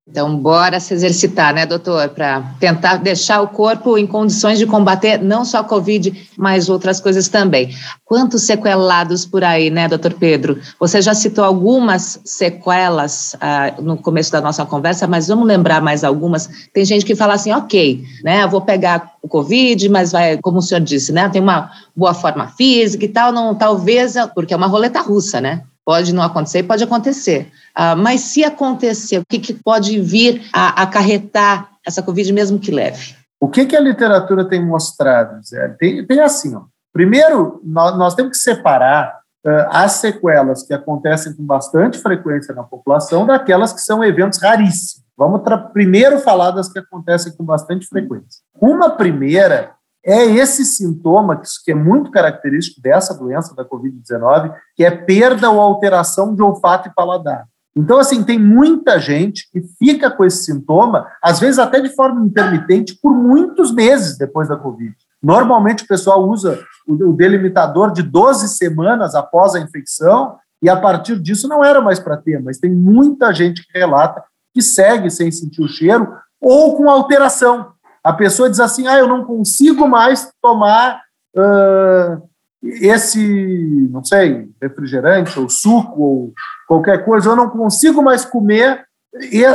Então, 0.05 0.37
bora 0.37 0.81
se 0.81 0.93
exercitar, 0.93 1.53
né, 1.53 1.65
doutor, 1.65 2.09
para 2.09 2.41
tentar 2.59 2.97
deixar 2.97 3.41
o 3.41 3.47
corpo 3.47 3.97
em 3.97 4.05
condições 4.05 4.59
de 4.59 4.65
combater 4.65 5.17
não 5.17 5.45
só 5.45 5.59
a 5.59 5.63
Covid, 5.63 6.29
mas 6.37 6.67
outras 6.67 6.99
coisas 6.99 7.29
também. 7.29 7.73
Quantos 8.03 8.43
sequelados 8.45 9.25
por 9.25 9.45
aí, 9.45 9.69
né, 9.69 9.87
doutor 9.87 10.13
Pedro? 10.13 10.59
Você 10.77 11.01
já 11.01 11.13
citou 11.13 11.45
algumas 11.45 12.19
sequelas 12.25 13.33
ah, 13.39 13.75
no 13.81 13.95
começo 13.95 14.29
da 14.29 14.41
nossa 14.41 14.65
conversa, 14.65 15.07
mas 15.07 15.29
vamos 15.29 15.47
lembrar 15.47 15.81
mais 15.81 16.03
algumas. 16.03 16.49
Tem 16.73 16.83
gente 16.83 17.05
que 17.05 17.15
fala 17.15 17.35
assim, 17.35 17.53
ok, 17.53 18.03
né, 18.25 18.43
eu 18.43 18.49
vou 18.49 18.59
pegar 18.59 19.13
o 19.21 19.29
Covid, 19.29 19.87
mas 19.87 20.11
vai, 20.11 20.37
como 20.41 20.57
o 20.57 20.61
senhor 20.61 20.81
disse, 20.81 21.13
né, 21.13 21.29
tem 21.29 21.41
uma 21.41 21.71
boa 21.95 22.13
forma 22.13 22.49
física 22.49 23.05
e 23.05 23.09
tal, 23.09 23.31
não, 23.31 23.55
talvez, 23.55 24.15
porque 24.35 24.53
é 24.53 24.57
uma 24.57 24.67
roleta 24.67 24.99
russa, 24.99 25.39
né? 25.39 25.63
Pode 25.85 26.13
não 26.13 26.23
acontecer, 26.23 26.63
pode 26.63 26.83
acontecer. 26.83 27.51
Uh, 27.77 27.97
mas 27.97 28.21
se 28.21 28.43
acontecer, 28.43 29.17
o 29.17 29.25
que, 29.27 29.39
que 29.39 29.53
pode 29.53 29.99
vir 29.99 30.41
a 30.53 30.81
acarretar 30.81 31.69
essa 31.85 32.01
Covid, 32.01 32.31
mesmo 32.31 32.59
que 32.59 32.71
leve? 32.71 33.15
O 33.39 33.49
que, 33.49 33.65
que 33.65 33.75
a 33.75 33.81
literatura 33.81 34.47
tem 34.47 34.65
mostrado, 34.65 35.43
Zé? 35.45 35.67
Tem, 35.77 36.05
tem 36.05 36.19
assim, 36.21 36.55
ó. 36.55 36.61
primeiro, 36.93 37.59
nós, 37.63 37.97
nós 37.97 38.15
temos 38.15 38.31
que 38.31 38.37
separar 38.37 39.19
uh, 39.45 39.67
as 39.69 39.93
sequelas 39.93 40.63
que 40.63 40.73
acontecem 40.73 41.35
com 41.35 41.43
bastante 41.43 41.97
frequência 41.97 42.55
na 42.55 42.63
população 42.63 43.25
daquelas 43.25 43.73
que 43.73 43.81
são 43.81 44.01
eventos 44.01 44.41
raríssimos. 44.41 45.03
Vamos 45.17 45.41
primeiro 45.73 46.19
falar 46.19 46.51
das 46.51 46.71
que 46.71 46.79
acontecem 46.79 47.33
com 47.35 47.43
bastante 47.43 47.85
frequência. 47.85 48.41
Uma 48.59 48.89
primeira 48.89 49.71
é 50.05 50.23
esse 50.25 50.65
sintoma 50.65 51.41
que 51.63 51.71
é 51.71 51.75
muito 51.75 52.11
característico 52.11 52.81
dessa 52.81 53.13
doença 53.13 53.55
da 53.55 53.63
Covid-19, 53.63 54.53
que 54.75 54.83
é 54.83 54.91
perda 54.91 55.49
ou 55.49 55.61
alteração 55.61 56.35
de 56.35 56.41
olfato 56.41 56.89
e 56.89 56.93
paladar. 56.93 57.45
Então, 57.75 57.97
assim, 57.97 58.23
tem 58.23 58.37
muita 58.37 58.99
gente 58.99 59.49
que 59.51 59.61
fica 59.79 60.11
com 60.11 60.23
esse 60.23 60.43
sintoma, 60.43 61.07
às 61.21 61.39
vezes 61.39 61.57
até 61.57 61.81
de 61.81 61.89
forma 61.89 62.23
intermitente, 62.23 62.97
por 63.01 63.13
muitos 63.13 63.73
meses 63.73 64.17
depois 64.17 64.47
da 64.47 64.55
Covid. 64.55 64.93
Normalmente 65.21 65.83
o 65.83 65.87
pessoal 65.87 66.27
usa 66.27 66.63
o 66.87 67.13
delimitador 67.13 67.91
de 67.91 68.03
12 68.03 68.49
semanas 68.49 69.15
após 69.15 69.55
a 69.55 69.59
infecção, 69.59 70.37
e 70.61 70.69
a 70.69 70.77
partir 70.77 71.19
disso 71.19 71.47
não 71.47 71.63
era 71.63 71.81
mais 71.81 71.99
para 71.99 72.15
ter, 72.15 72.41
mas 72.41 72.57
tem 72.57 72.71
muita 72.71 73.33
gente 73.33 73.65
que 73.65 73.77
relata 73.77 74.23
que 74.53 74.61
segue 74.61 75.09
sem 75.09 75.29
sentir 75.31 75.61
o 75.61 75.67
cheiro 75.67 76.07
ou 76.39 76.77
com 76.77 76.89
alteração. 76.89 77.72
A 78.03 78.11
pessoa 78.13 78.49
diz 78.49 78.59
assim: 78.59 78.87
ah, 78.87 78.97
eu 78.97 79.07
não 79.07 79.23
consigo 79.23 79.87
mais 79.87 80.31
tomar 80.41 81.01
uh, 81.35 82.21
esse, 82.61 83.89
não 83.91 84.03
sei, 84.03 84.49
refrigerante 84.61 85.39
ou 85.39 85.49
suco 85.49 86.01
ou 86.01 86.33
qualquer 86.67 87.03
coisa, 87.05 87.29
eu 87.29 87.35
não 87.35 87.49
consigo 87.49 88.01
mais 88.01 88.25
comer 88.25 88.85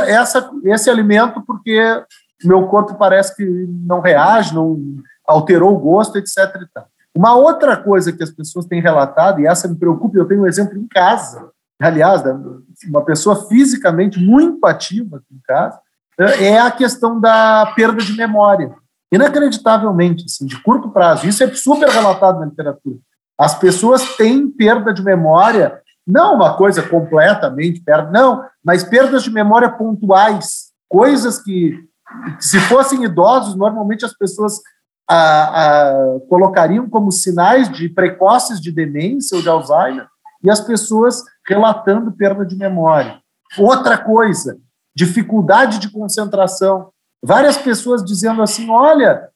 essa, 0.07 0.49
esse 0.63 0.89
alimento 0.89 1.41
porque 1.45 2.03
meu 2.43 2.67
corpo 2.67 2.95
parece 2.95 3.35
que 3.35 3.45
não 3.45 3.99
reage, 3.99 4.53
não 4.53 4.79
alterou 5.27 5.75
o 5.75 5.79
gosto, 5.79 6.17
etc. 6.17 6.55
Uma 7.15 7.35
outra 7.35 7.75
coisa 7.75 8.13
que 8.13 8.23
as 8.23 8.31
pessoas 8.31 8.65
têm 8.65 8.81
relatado, 8.81 9.41
e 9.41 9.47
essa 9.47 9.67
me 9.67 9.75
preocupa, 9.75 10.17
eu 10.17 10.27
tenho 10.27 10.43
um 10.43 10.47
exemplo 10.47 10.77
em 10.77 10.87
casa, 10.87 11.49
aliás, 11.81 12.23
uma 12.87 13.03
pessoa 13.03 13.47
fisicamente 13.47 14.19
muito 14.19 14.65
ativa 14.65 15.17
aqui 15.17 15.33
em 15.33 15.41
casa, 15.45 15.79
é 16.19 16.59
a 16.59 16.69
questão 16.69 17.19
da 17.19 17.71
perda 17.75 18.01
de 18.01 18.15
memória. 18.15 18.75
Inacreditavelmente, 19.11 20.25
assim, 20.25 20.45
de 20.45 20.61
curto 20.61 20.89
prazo. 20.89 21.27
Isso 21.27 21.43
é 21.43 21.53
super 21.53 21.89
relatado 21.89 22.39
na 22.39 22.45
literatura. 22.45 22.97
As 23.39 23.57
pessoas 23.57 24.17
têm 24.17 24.49
perda 24.49 24.93
de 24.93 25.01
memória, 25.01 25.81
não 26.05 26.35
uma 26.35 26.57
coisa 26.57 26.83
completamente 26.83 27.81
perda, 27.81 28.11
não, 28.11 28.43
mas 28.63 28.83
perdas 28.83 29.23
de 29.23 29.31
memória 29.31 29.69
pontuais, 29.69 30.71
coisas 30.89 31.41
que, 31.41 31.79
se 32.39 32.59
fossem 32.59 33.03
idosos, 33.03 33.55
normalmente 33.55 34.03
as 34.03 34.13
pessoas 34.13 34.59
a, 35.07 35.15
a, 35.15 36.19
colocariam 36.27 36.89
como 36.89 37.11
sinais 37.11 37.69
de 37.69 37.89
precoces 37.89 38.59
de 38.59 38.71
demência 38.71 39.35
ou 39.35 39.41
de 39.41 39.49
Alzheimer, 39.49 40.07
e 40.43 40.49
as 40.49 40.61
pessoas 40.61 41.23
relatando 41.47 42.11
perda 42.11 42.45
de 42.45 42.55
memória. 42.55 43.19
Outra 43.57 43.97
coisa, 43.97 44.57
dificuldade 44.95 45.79
de 45.79 45.91
concentração. 45.91 46.89
Várias 47.23 47.57
pessoas 47.57 48.03
dizendo 48.03 48.41
assim: 48.41 48.69
olha, 48.69 49.29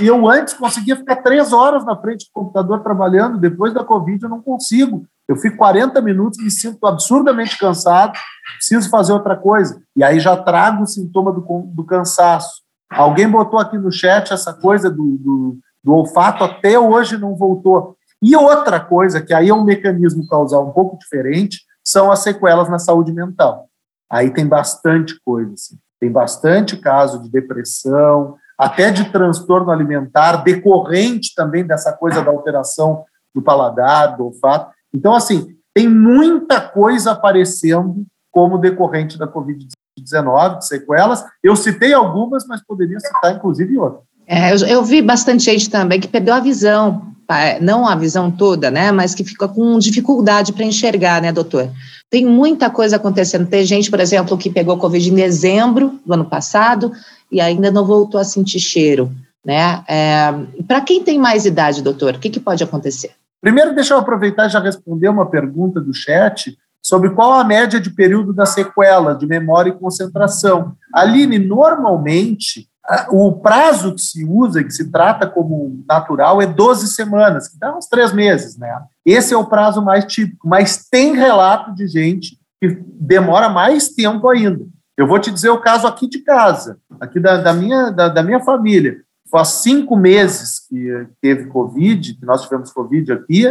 eu 0.00 0.28
antes 0.28 0.54
conseguia 0.54 0.96
ficar 0.96 1.16
três 1.16 1.52
horas 1.52 1.84
na 1.84 1.96
frente 1.96 2.26
do 2.26 2.32
computador 2.32 2.82
trabalhando, 2.82 3.38
depois 3.38 3.72
da 3.72 3.84
Covid 3.84 4.22
eu 4.22 4.28
não 4.28 4.42
consigo. 4.42 5.06
Eu 5.28 5.36
fico 5.36 5.56
40 5.58 6.00
minutos, 6.02 6.42
me 6.42 6.50
sinto 6.50 6.84
absurdamente 6.84 7.56
cansado, 7.56 8.12
preciso 8.56 8.90
fazer 8.90 9.12
outra 9.12 9.36
coisa. 9.36 9.80
E 9.96 10.02
aí 10.02 10.18
já 10.18 10.36
trago 10.36 10.82
o 10.82 10.86
sintoma 10.86 11.32
do, 11.32 11.40
do 11.72 11.84
cansaço. 11.84 12.62
Alguém 12.90 13.28
botou 13.28 13.60
aqui 13.60 13.78
no 13.78 13.92
chat 13.92 14.32
essa 14.32 14.52
coisa 14.52 14.90
do, 14.90 15.16
do, 15.18 15.58
do 15.84 15.92
olfato, 15.92 16.42
até 16.42 16.76
hoje 16.76 17.16
não 17.16 17.36
voltou. 17.36 17.96
E 18.20 18.34
outra 18.34 18.80
coisa, 18.80 19.20
que 19.20 19.32
aí 19.32 19.48
é 19.48 19.54
um 19.54 19.62
mecanismo 19.62 20.26
causal 20.26 20.68
um 20.68 20.72
pouco 20.72 20.98
diferente, 20.98 21.60
são 21.84 22.10
as 22.10 22.18
sequelas 22.18 22.68
na 22.68 22.80
saúde 22.80 23.12
mental. 23.12 23.69
Aí 24.10 24.30
tem 24.30 24.46
bastante 24.46 25.14
coisa, 25.24 25.52
assim. 25.54 25.78
tem 26.00 26.10
bastante 26.10 26.76
caso 26.76 27.22
de 27.22 27.30
depressão, 27.30 28.36
até 28.58 28.90
de 28.90 29.10
transtorno 29.10 29.70
alimentar, 29.70 30.38
decorrente 30.38 31.34
também 31.34 31.64
dessa 31.64 31.92
coisa 31.92 32.22
da 32.22 32.30
alteração 32.30 33.04
do 33.34 33.40
paladar, 33.40 34.16
do 34.16 34.26
olfato. 34.26 34.72
Então, 34.92 35.14
assim, 35.14 35.54
tem 35.72 35.88
muita 35.88 36.60
coisa 36.60 37.12
aparecendo 37.12 38.04
como 38.30 38.58
decorrente 38.58 39.18
da 39.18 39.26
Covid-19, 39.26 40.58
de 40.58 40.66
sequelas. 40.66 41.24
Eu 41.42 41.56
citei 41.56 41.92
algumas, 41.92 42.46
mas 42.46 42.62
poderia 42.62 43.00
citar, 43.00 43.34
inclusive, 43.34 43.78
outras. 43.78 44.02
É, 44.26 44.52
eu, 44.52 44.58
eu, 44.66 44.84
vi 44.84 45.02
bastante 45.02 45.44
gente 45.44 45.68
também 45.70 45.98
que 45.98 46.06
perdeu 46.06 46.34
a 46.34 46.40
visão, 46.40 47.14
não 47.60 47.86
a 47.86 47.94
visão 47.94 48.30
toda, 48.30 48.70
né, 48.70 48.92
mas 48.92 49.14
que 49.14 49.24
fica 49.24 49.46
com 49.46 49.78
dificuldade 49.78 50.52
para 50.52 50.64
enxergar, 50.64 51.22
né, 51.22 51.32
doutor? 51.32 51.70
Tem 52.10 52.26
muita 52.26 52.68
coisa 52.68 52.96
acontecendo. 52.96 53.46
Tem 53.46 53.64
gente, 53.64 53.88
por 53.88 54.00
exemplo, 54.00 54.36
que 54.36 54.50
pegou 54.50 54.76
Covid 54.76 55.10
em 55.10 55.14
dezembro 55.14 56.00
do 56.04 56.12
ano 56.12 56.24
passado 56.24 56.92
e 57.30 57.40
ainda 57.40 57.70
não 57.70 57.86
voltou 57.86 58.20
a 58.20 58.24
sentir 58.24 58.58
cheiro. 58.58 59.12
Né? 59.44 59.82
É, 59.88 60.32
Para 60.66 60.80
quem 60.80 61.02
tem 61.02 61.18
mais 61.18 61.46
idade, 61.46 61.82
doutor, 61.82 62.14
o 62.14 62.18
que, 62.18 62.28
que 62.28 62.40
pode 62.40 62.64
acontecer? 62.64 63.12
Primeiro, 63.40 63.74
deixa 63.74 63.94
eu 63.94 63.98
aproveitar 63.98 64.46
e 64.46 64.50
já 64.50 64.60
responder 64.60 65.08
uma 65.08 65.26
pergunta 65.26 65.80
do 65.80 65.94
chat 65.94 66.58
sobre 66.82 67.10
qual 67.10 67.32
a 67.32 67.44
média 67.44 67.80
de 67.80 67.90
período 67.90 68.32
da 68.32 68.44
sequela 68.44 69.14
de 69.14 69.26
memória 69.26 69.70
e 69.70 69.78
concentração. 69.78 70.74
Aline, 70.92 71.38
normalmente, 71.38 72.68
o 73.10 73.32
prazo 73.32 73.94
que 73.94 74.00
se 74.00 74.24
usa, 74.24 74.64
que 74.64 74.72
se 74.72 74.90
trata 74.90 75.26
como 75.26 75.84
natural, 75.88 76.42
é 76.42 76.46
12 76.46 76.88
semanas, 76.88 77.48
que 77.48 77.58
dá 77.58 77.76
uns 77.76 77.86
três 77.86 78.12
meses, 78.12 78.56
né? 78.56 78.68
Esse 79.04 79.32
é 79.32 79.36
o 79.36 79.46
prazo 79.46 79.82
mais 79.82 80.04
típico, 80.04 80.48
mas 80.48 80.88
tem 80.88 81.14
relato 81.14 81.74
de 81.74 81.86
gente 81.86 82.38
que 82.60 82.78
demora 83.00 83.48
mais 83.48 83.90
tempo 83.90 84.28
ainda. 84.28 84.64
Eu 84.96 85.06
vou 85.06 85.18
te 85.18 85.30
dizer 85.30 85.50
o 85.50 85.60
caso 85.60 85.86
aqui 85.86 86.08
de 86.08 86.18
casa, 86.18 86.78
aqui 87.00 87.18
da, 87.18 87.38
da 87.38 87.52
minha, 87.52 87.90
da, 87.90 88.08
da, 88.08 88.22
minha 88.22 88.40
família. 88.40 88.98
Faz 89.30 89.48
cinco 89.48 89.96
meses 89.96 90.60
que 90.68 91.06
teve 91.22 91.46
Covid, 91.46 92.14
que 92.14 92.26
nós 92.26 92.42
tivemos 92.42 92.72
Covid 92.72 93.12
aqui, 93.12 93.44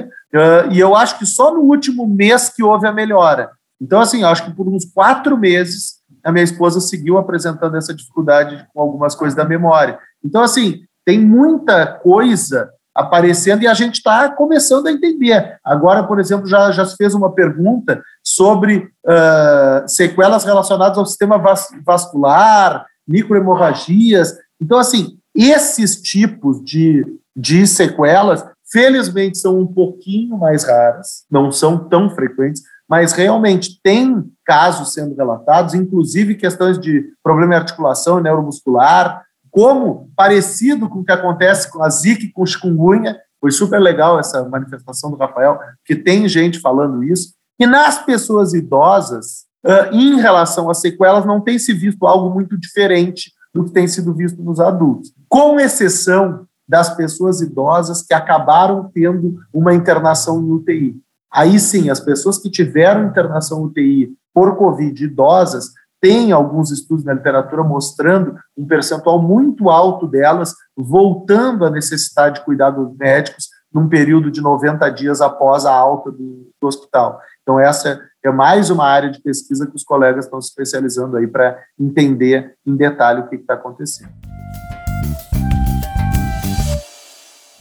e 0.71 0.80
eu 0.80 0.95
acho 0.95 1.17
que 1.17 1.25
só 1.25 1.54
no 1.54 1.62
último 1.62 2.06
mês 2.06 2.49
que 2.49 2.62
houve 2.62 2.86
a 2.86 2.91
melhora. 2.91 3.49
Então, 3.82 4.02
assim, 4.02 4.23
acho 4.23 4.45
que 4.45 4.52
por 4.52 4.67
uns 4.67 4.86
quatro 4.86 5.38
meses 5.38 5.99
a 6.23 6.32
minha 6.32 6.43
esposa 6.43 6.79
seguiu 6.79 7.17
apresentando 7.17 7.77
essa 7.77 7.93
dificuldade 7.93 8.65
com 8.73 8.82
algumas 8.82 9.15
coisas 9.15 9.36
da 9.36 9.45
memória. 9.45 9.99
Então, 10.23 10.41
assim, 10.41 10.82
tem 11.05 11.19
muita 11.19 11.86
coisa 11.86 12.69
aparecendo 12.93 13.63
e 13.63 13.67
a 13.67 13.73
gente 13.73 13.95
está 13.95 14.29
começando 14.29 14.88
a 14.88 14.91
entender. 14.91 15.58
Agora, 15.63 16.03
por 16.03 16.19
exemplo, 16.19 16.47
já, 16.47 16.71
já 16.71 16.86
se 16.86 16.95
fez 16.97 17.13
uma 17.13 17.34
pergunta 17.34 18.03
sobre 18.23 18.89
uh, 19.05 19.88
sequelas 19.88 20.43
relacionadas 20.43 20.97
ao 20.97 21.05
sistema 21.05 21.38
vas 21.38 21.69
vascular, 21.86 22.86
microhemorragias. 23.08 24.38
Então, 24.62 24.77
assim, 24.77 25.17
esses 25.34 26.01
tipos 26.01 26.62
de, 26.63 27.05
de 27.36 27.65
sequelas, 27.65 28.45
felizmente, 28.69 29.38
são 29.38 29.60
um 29.60 29.67
pouquinho 29.67 30.38
mais 30.38 30.65
raras, 30.65 31.23
não 31.32 31.51
são 31.51 31.77
tão 31.88 32.10
frequentes, 32.10 32.62
mas 32.89 33.13
realmente 33.13 33.80
tem 33.84 34.25
casos 34.43 34.93
sendo 34.93 35.15
relatados, 35.15 35.75
inclusive 35.75 36.36
questões 36.36 36.80
de 36.80 37.06
problema 37.23 37.54
de 37.54 37.62
articulação 37.62 38.19
neuromuscular, 38.19 39.23
como 39.52 40.10
parecido 40.15 40.89
com 40.89 40.99
o 40.99 41.04
que 41.06 41.12
acontece 41.12 41.71
com 41.71 41.84
a 41.84 41.89
Zika 41.89 42.25
com 42.34 42.45
chikungunya, 42.45 43.17
foi 43.39 43.52
super 43.52 43.80
legal 43.80 44.19
essa 44.19 44.47
manifestação 44.49 45.12
do 45.12 45.17
Rafael, 45.17 45.60
que 45.86 45.95
tem 45.95 46.28
gente 46.28 46.60
falando 46.60 47.04
isso. 47.04 47.34
E 47.60 47.65
nas 47.65 48.04
pessoas 48.04 48.54
idosas, 48.54 49.45
em 49.91 50.19
relação 50.19 50.69
às 50.69 50.80
sequelas, 50.80 51.25
não 51.25 51.41
tem 51.41 51.60
se 51.60 51.73
visto 51.73 52.06
algo 52.08 52.34
muito 52.34 52.58
diferente 52.58 53.32
do 53.54 53.65
que 53.65 53.71
tem 53.71 53.88
sido 53.88 54.13
visto 54.13 54.41
nos 54.41 54.60
adultos, 54.60 55.12
com 55.28 55.60
exceção 55.60 56.45
das 56.67 56.95
pessoas 56.95 57.41
idosas 57.41 58.04
que 58.04 58.13
acabaram 58.13 58.89
tendo 58.93 59.39
uma 59.54 59.73
internação 59.73 60.39
em 60.39 60.52
UTI. 60.52 60.95
Aí 61.32 61.60
sim, 61.60 61.89
as 61.89 62.00
pessoas 62.00 62.38
que 62.38 62.50
tiveram 62.50 63.06
internação 63.06 63.63
UTI 63.63 64.12
por 64.34 64.56
Covid 64.56 65.04
idosas 65.04 65.72
tem 66.02 66.32
alguns 66.32 66.72
estudos 66.72 67.04
na 67.04 67.13
literatura 67.13 67.63
mostrando 67.63 68.36
um 68.58 68.65
percentual 68.65 69.22
muito 69.22 69.70
alto 69.70 70.08
delas 70.08 70.56
voltando 70.78 71.65
à 71.65 71.70
necessidade 71.70 72.39
de 72.39 72.46
cuidados 72.46 72.96
médicos 72.98 73.50
num 73.72 73.88
período 73.88 74.32
de 74.32 74.42
90 74.42 74.89
dias 74.89 75.22
após 75.22 75.65
a 75.65 75.74
alta 75.74 76.10
do, 76.10 76.50
do 76.60 76.68
hospital. 76.68 77.20
Então, 77.44 77.60
essa 77.60 78.02
é 78.24 78.32
mais 78.32 78.70
uma 78.70 78.86
área 78.86 79.12
de 79.12 79.22
pesquisa 79.22 79.68
que 79.68 79.76
os 79.76 79.84
colegas 79.84 80.26
estão 80.26 80.42
se 80.42 80.50
especializando 80.50 81.18
aí 81.18 81.28
para 81.28 81.60
entender 81.80 82.56
em 82.65 82.76
detalhe 82.76 83.22
o 83.22 83.28
que 83.28 83.36
está 83.36 83.54
acontecendo. 83.54 84.12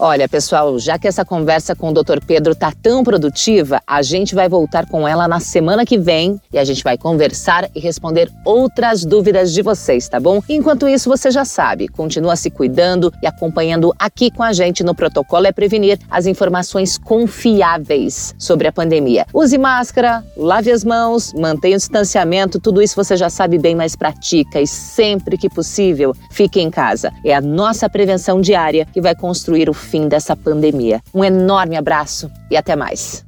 Olha, 0.01 0.29
pessoal, 0.29 0.79
já 0.79 0.97
que 0.97 1.09
essa 1.09 1.25
conversa 1.25 1.75
com 1.75 1.89
o 1.89 1.93
Dr. 1.93 2.21
Pedro 2.25 2.55
tá 2.55 2.73
tão 2.81 3.03
produtiva, 3.03 3.83
a 3.85 4.01
gente 4.01 4.33
vai 4.33 4.49
voltar 4.49 4.87
com 4.87 5.09
ela 5.09 5.27
na 5.27 5.41
semana 5.41 5.85
que 5.85 5.99
vem 5.99 6.41
e 6.53 6.59
a 6.59 6.63
gente 6.63 6.85
vai 6.85 6.97
conversar 6.97 7.69
e 7.75 7.81
responder 7.81 8.31
outras 8.45 9.05
dúvidas 9.05 9.53
de 9.53 9.61
vocês, 9.61 10.09
tá 10.09 10.21
bom? 10.21 10.41
Enquanto 10.49 10.89
isso, 10.89 11.11
você 11.11 11.33
já 11.33 11.45
sabe, 11.45 11.89
continua 11.89 12.37
se 12.37 12.49
cuidando 12.49 13.13
e 13.21 13.27
acompanhando 13.27 13.93
aqui 13.99 14.31
com 14.31 14.45
a 14.45 14.53
gente 14.53 14.85
no 14.85 14.95
Protocolo 14.95 15.49
é 15.49 15.53
Prevenir 15.53 15.99
as 16.09 16.27
informações 16.27 16.97
confiáveis 16.97 18.37
sobre 18.39 18.69
a 18.69 18.73
pandemia. 18.73 19.27
Use 19.35 19.59
máscara, 19.59 20.23
lave 20.37 20.71
as 20.71 20.85
mãos, 20.85 21.33
mantenha 21.33 21.75
o 21.75 21.79
distanciamento, 21.81 22.61
tudo 22.61 22.81
isso 22.81 22.95
você 22.95 23.17
já 23.17 23.29
sabe 23.29 23.59
bem, 23.59 23.75
mas 23.75 23.97
pratica 23.97 24.61
e 24.61 24.67
sempre 24.67 25.37
que 25.37 25.51
possível, 25.51 26.15
fique 26.31 26.61
em 26.61 26.71
casa. 26.71 27.13
É 27.25 27.35
a 27.35 27.41
nossa 27.41 27.91
prevenção 27.91 28.41
diária 28.41 28.87
que 28.93 29.01
vai 29.01 29.17
construir 29.17 29.69
o 29.69 29.75
fim 29.89 30.09
dessa 30.09 30.37
pandemia. 30.37 31.01
Um 31.15 31.25
enorme 31.25 31.77
abraço 31.77 32.31
e 32.51 32.57
até 32.57 32.77
mais. 32.77 33.28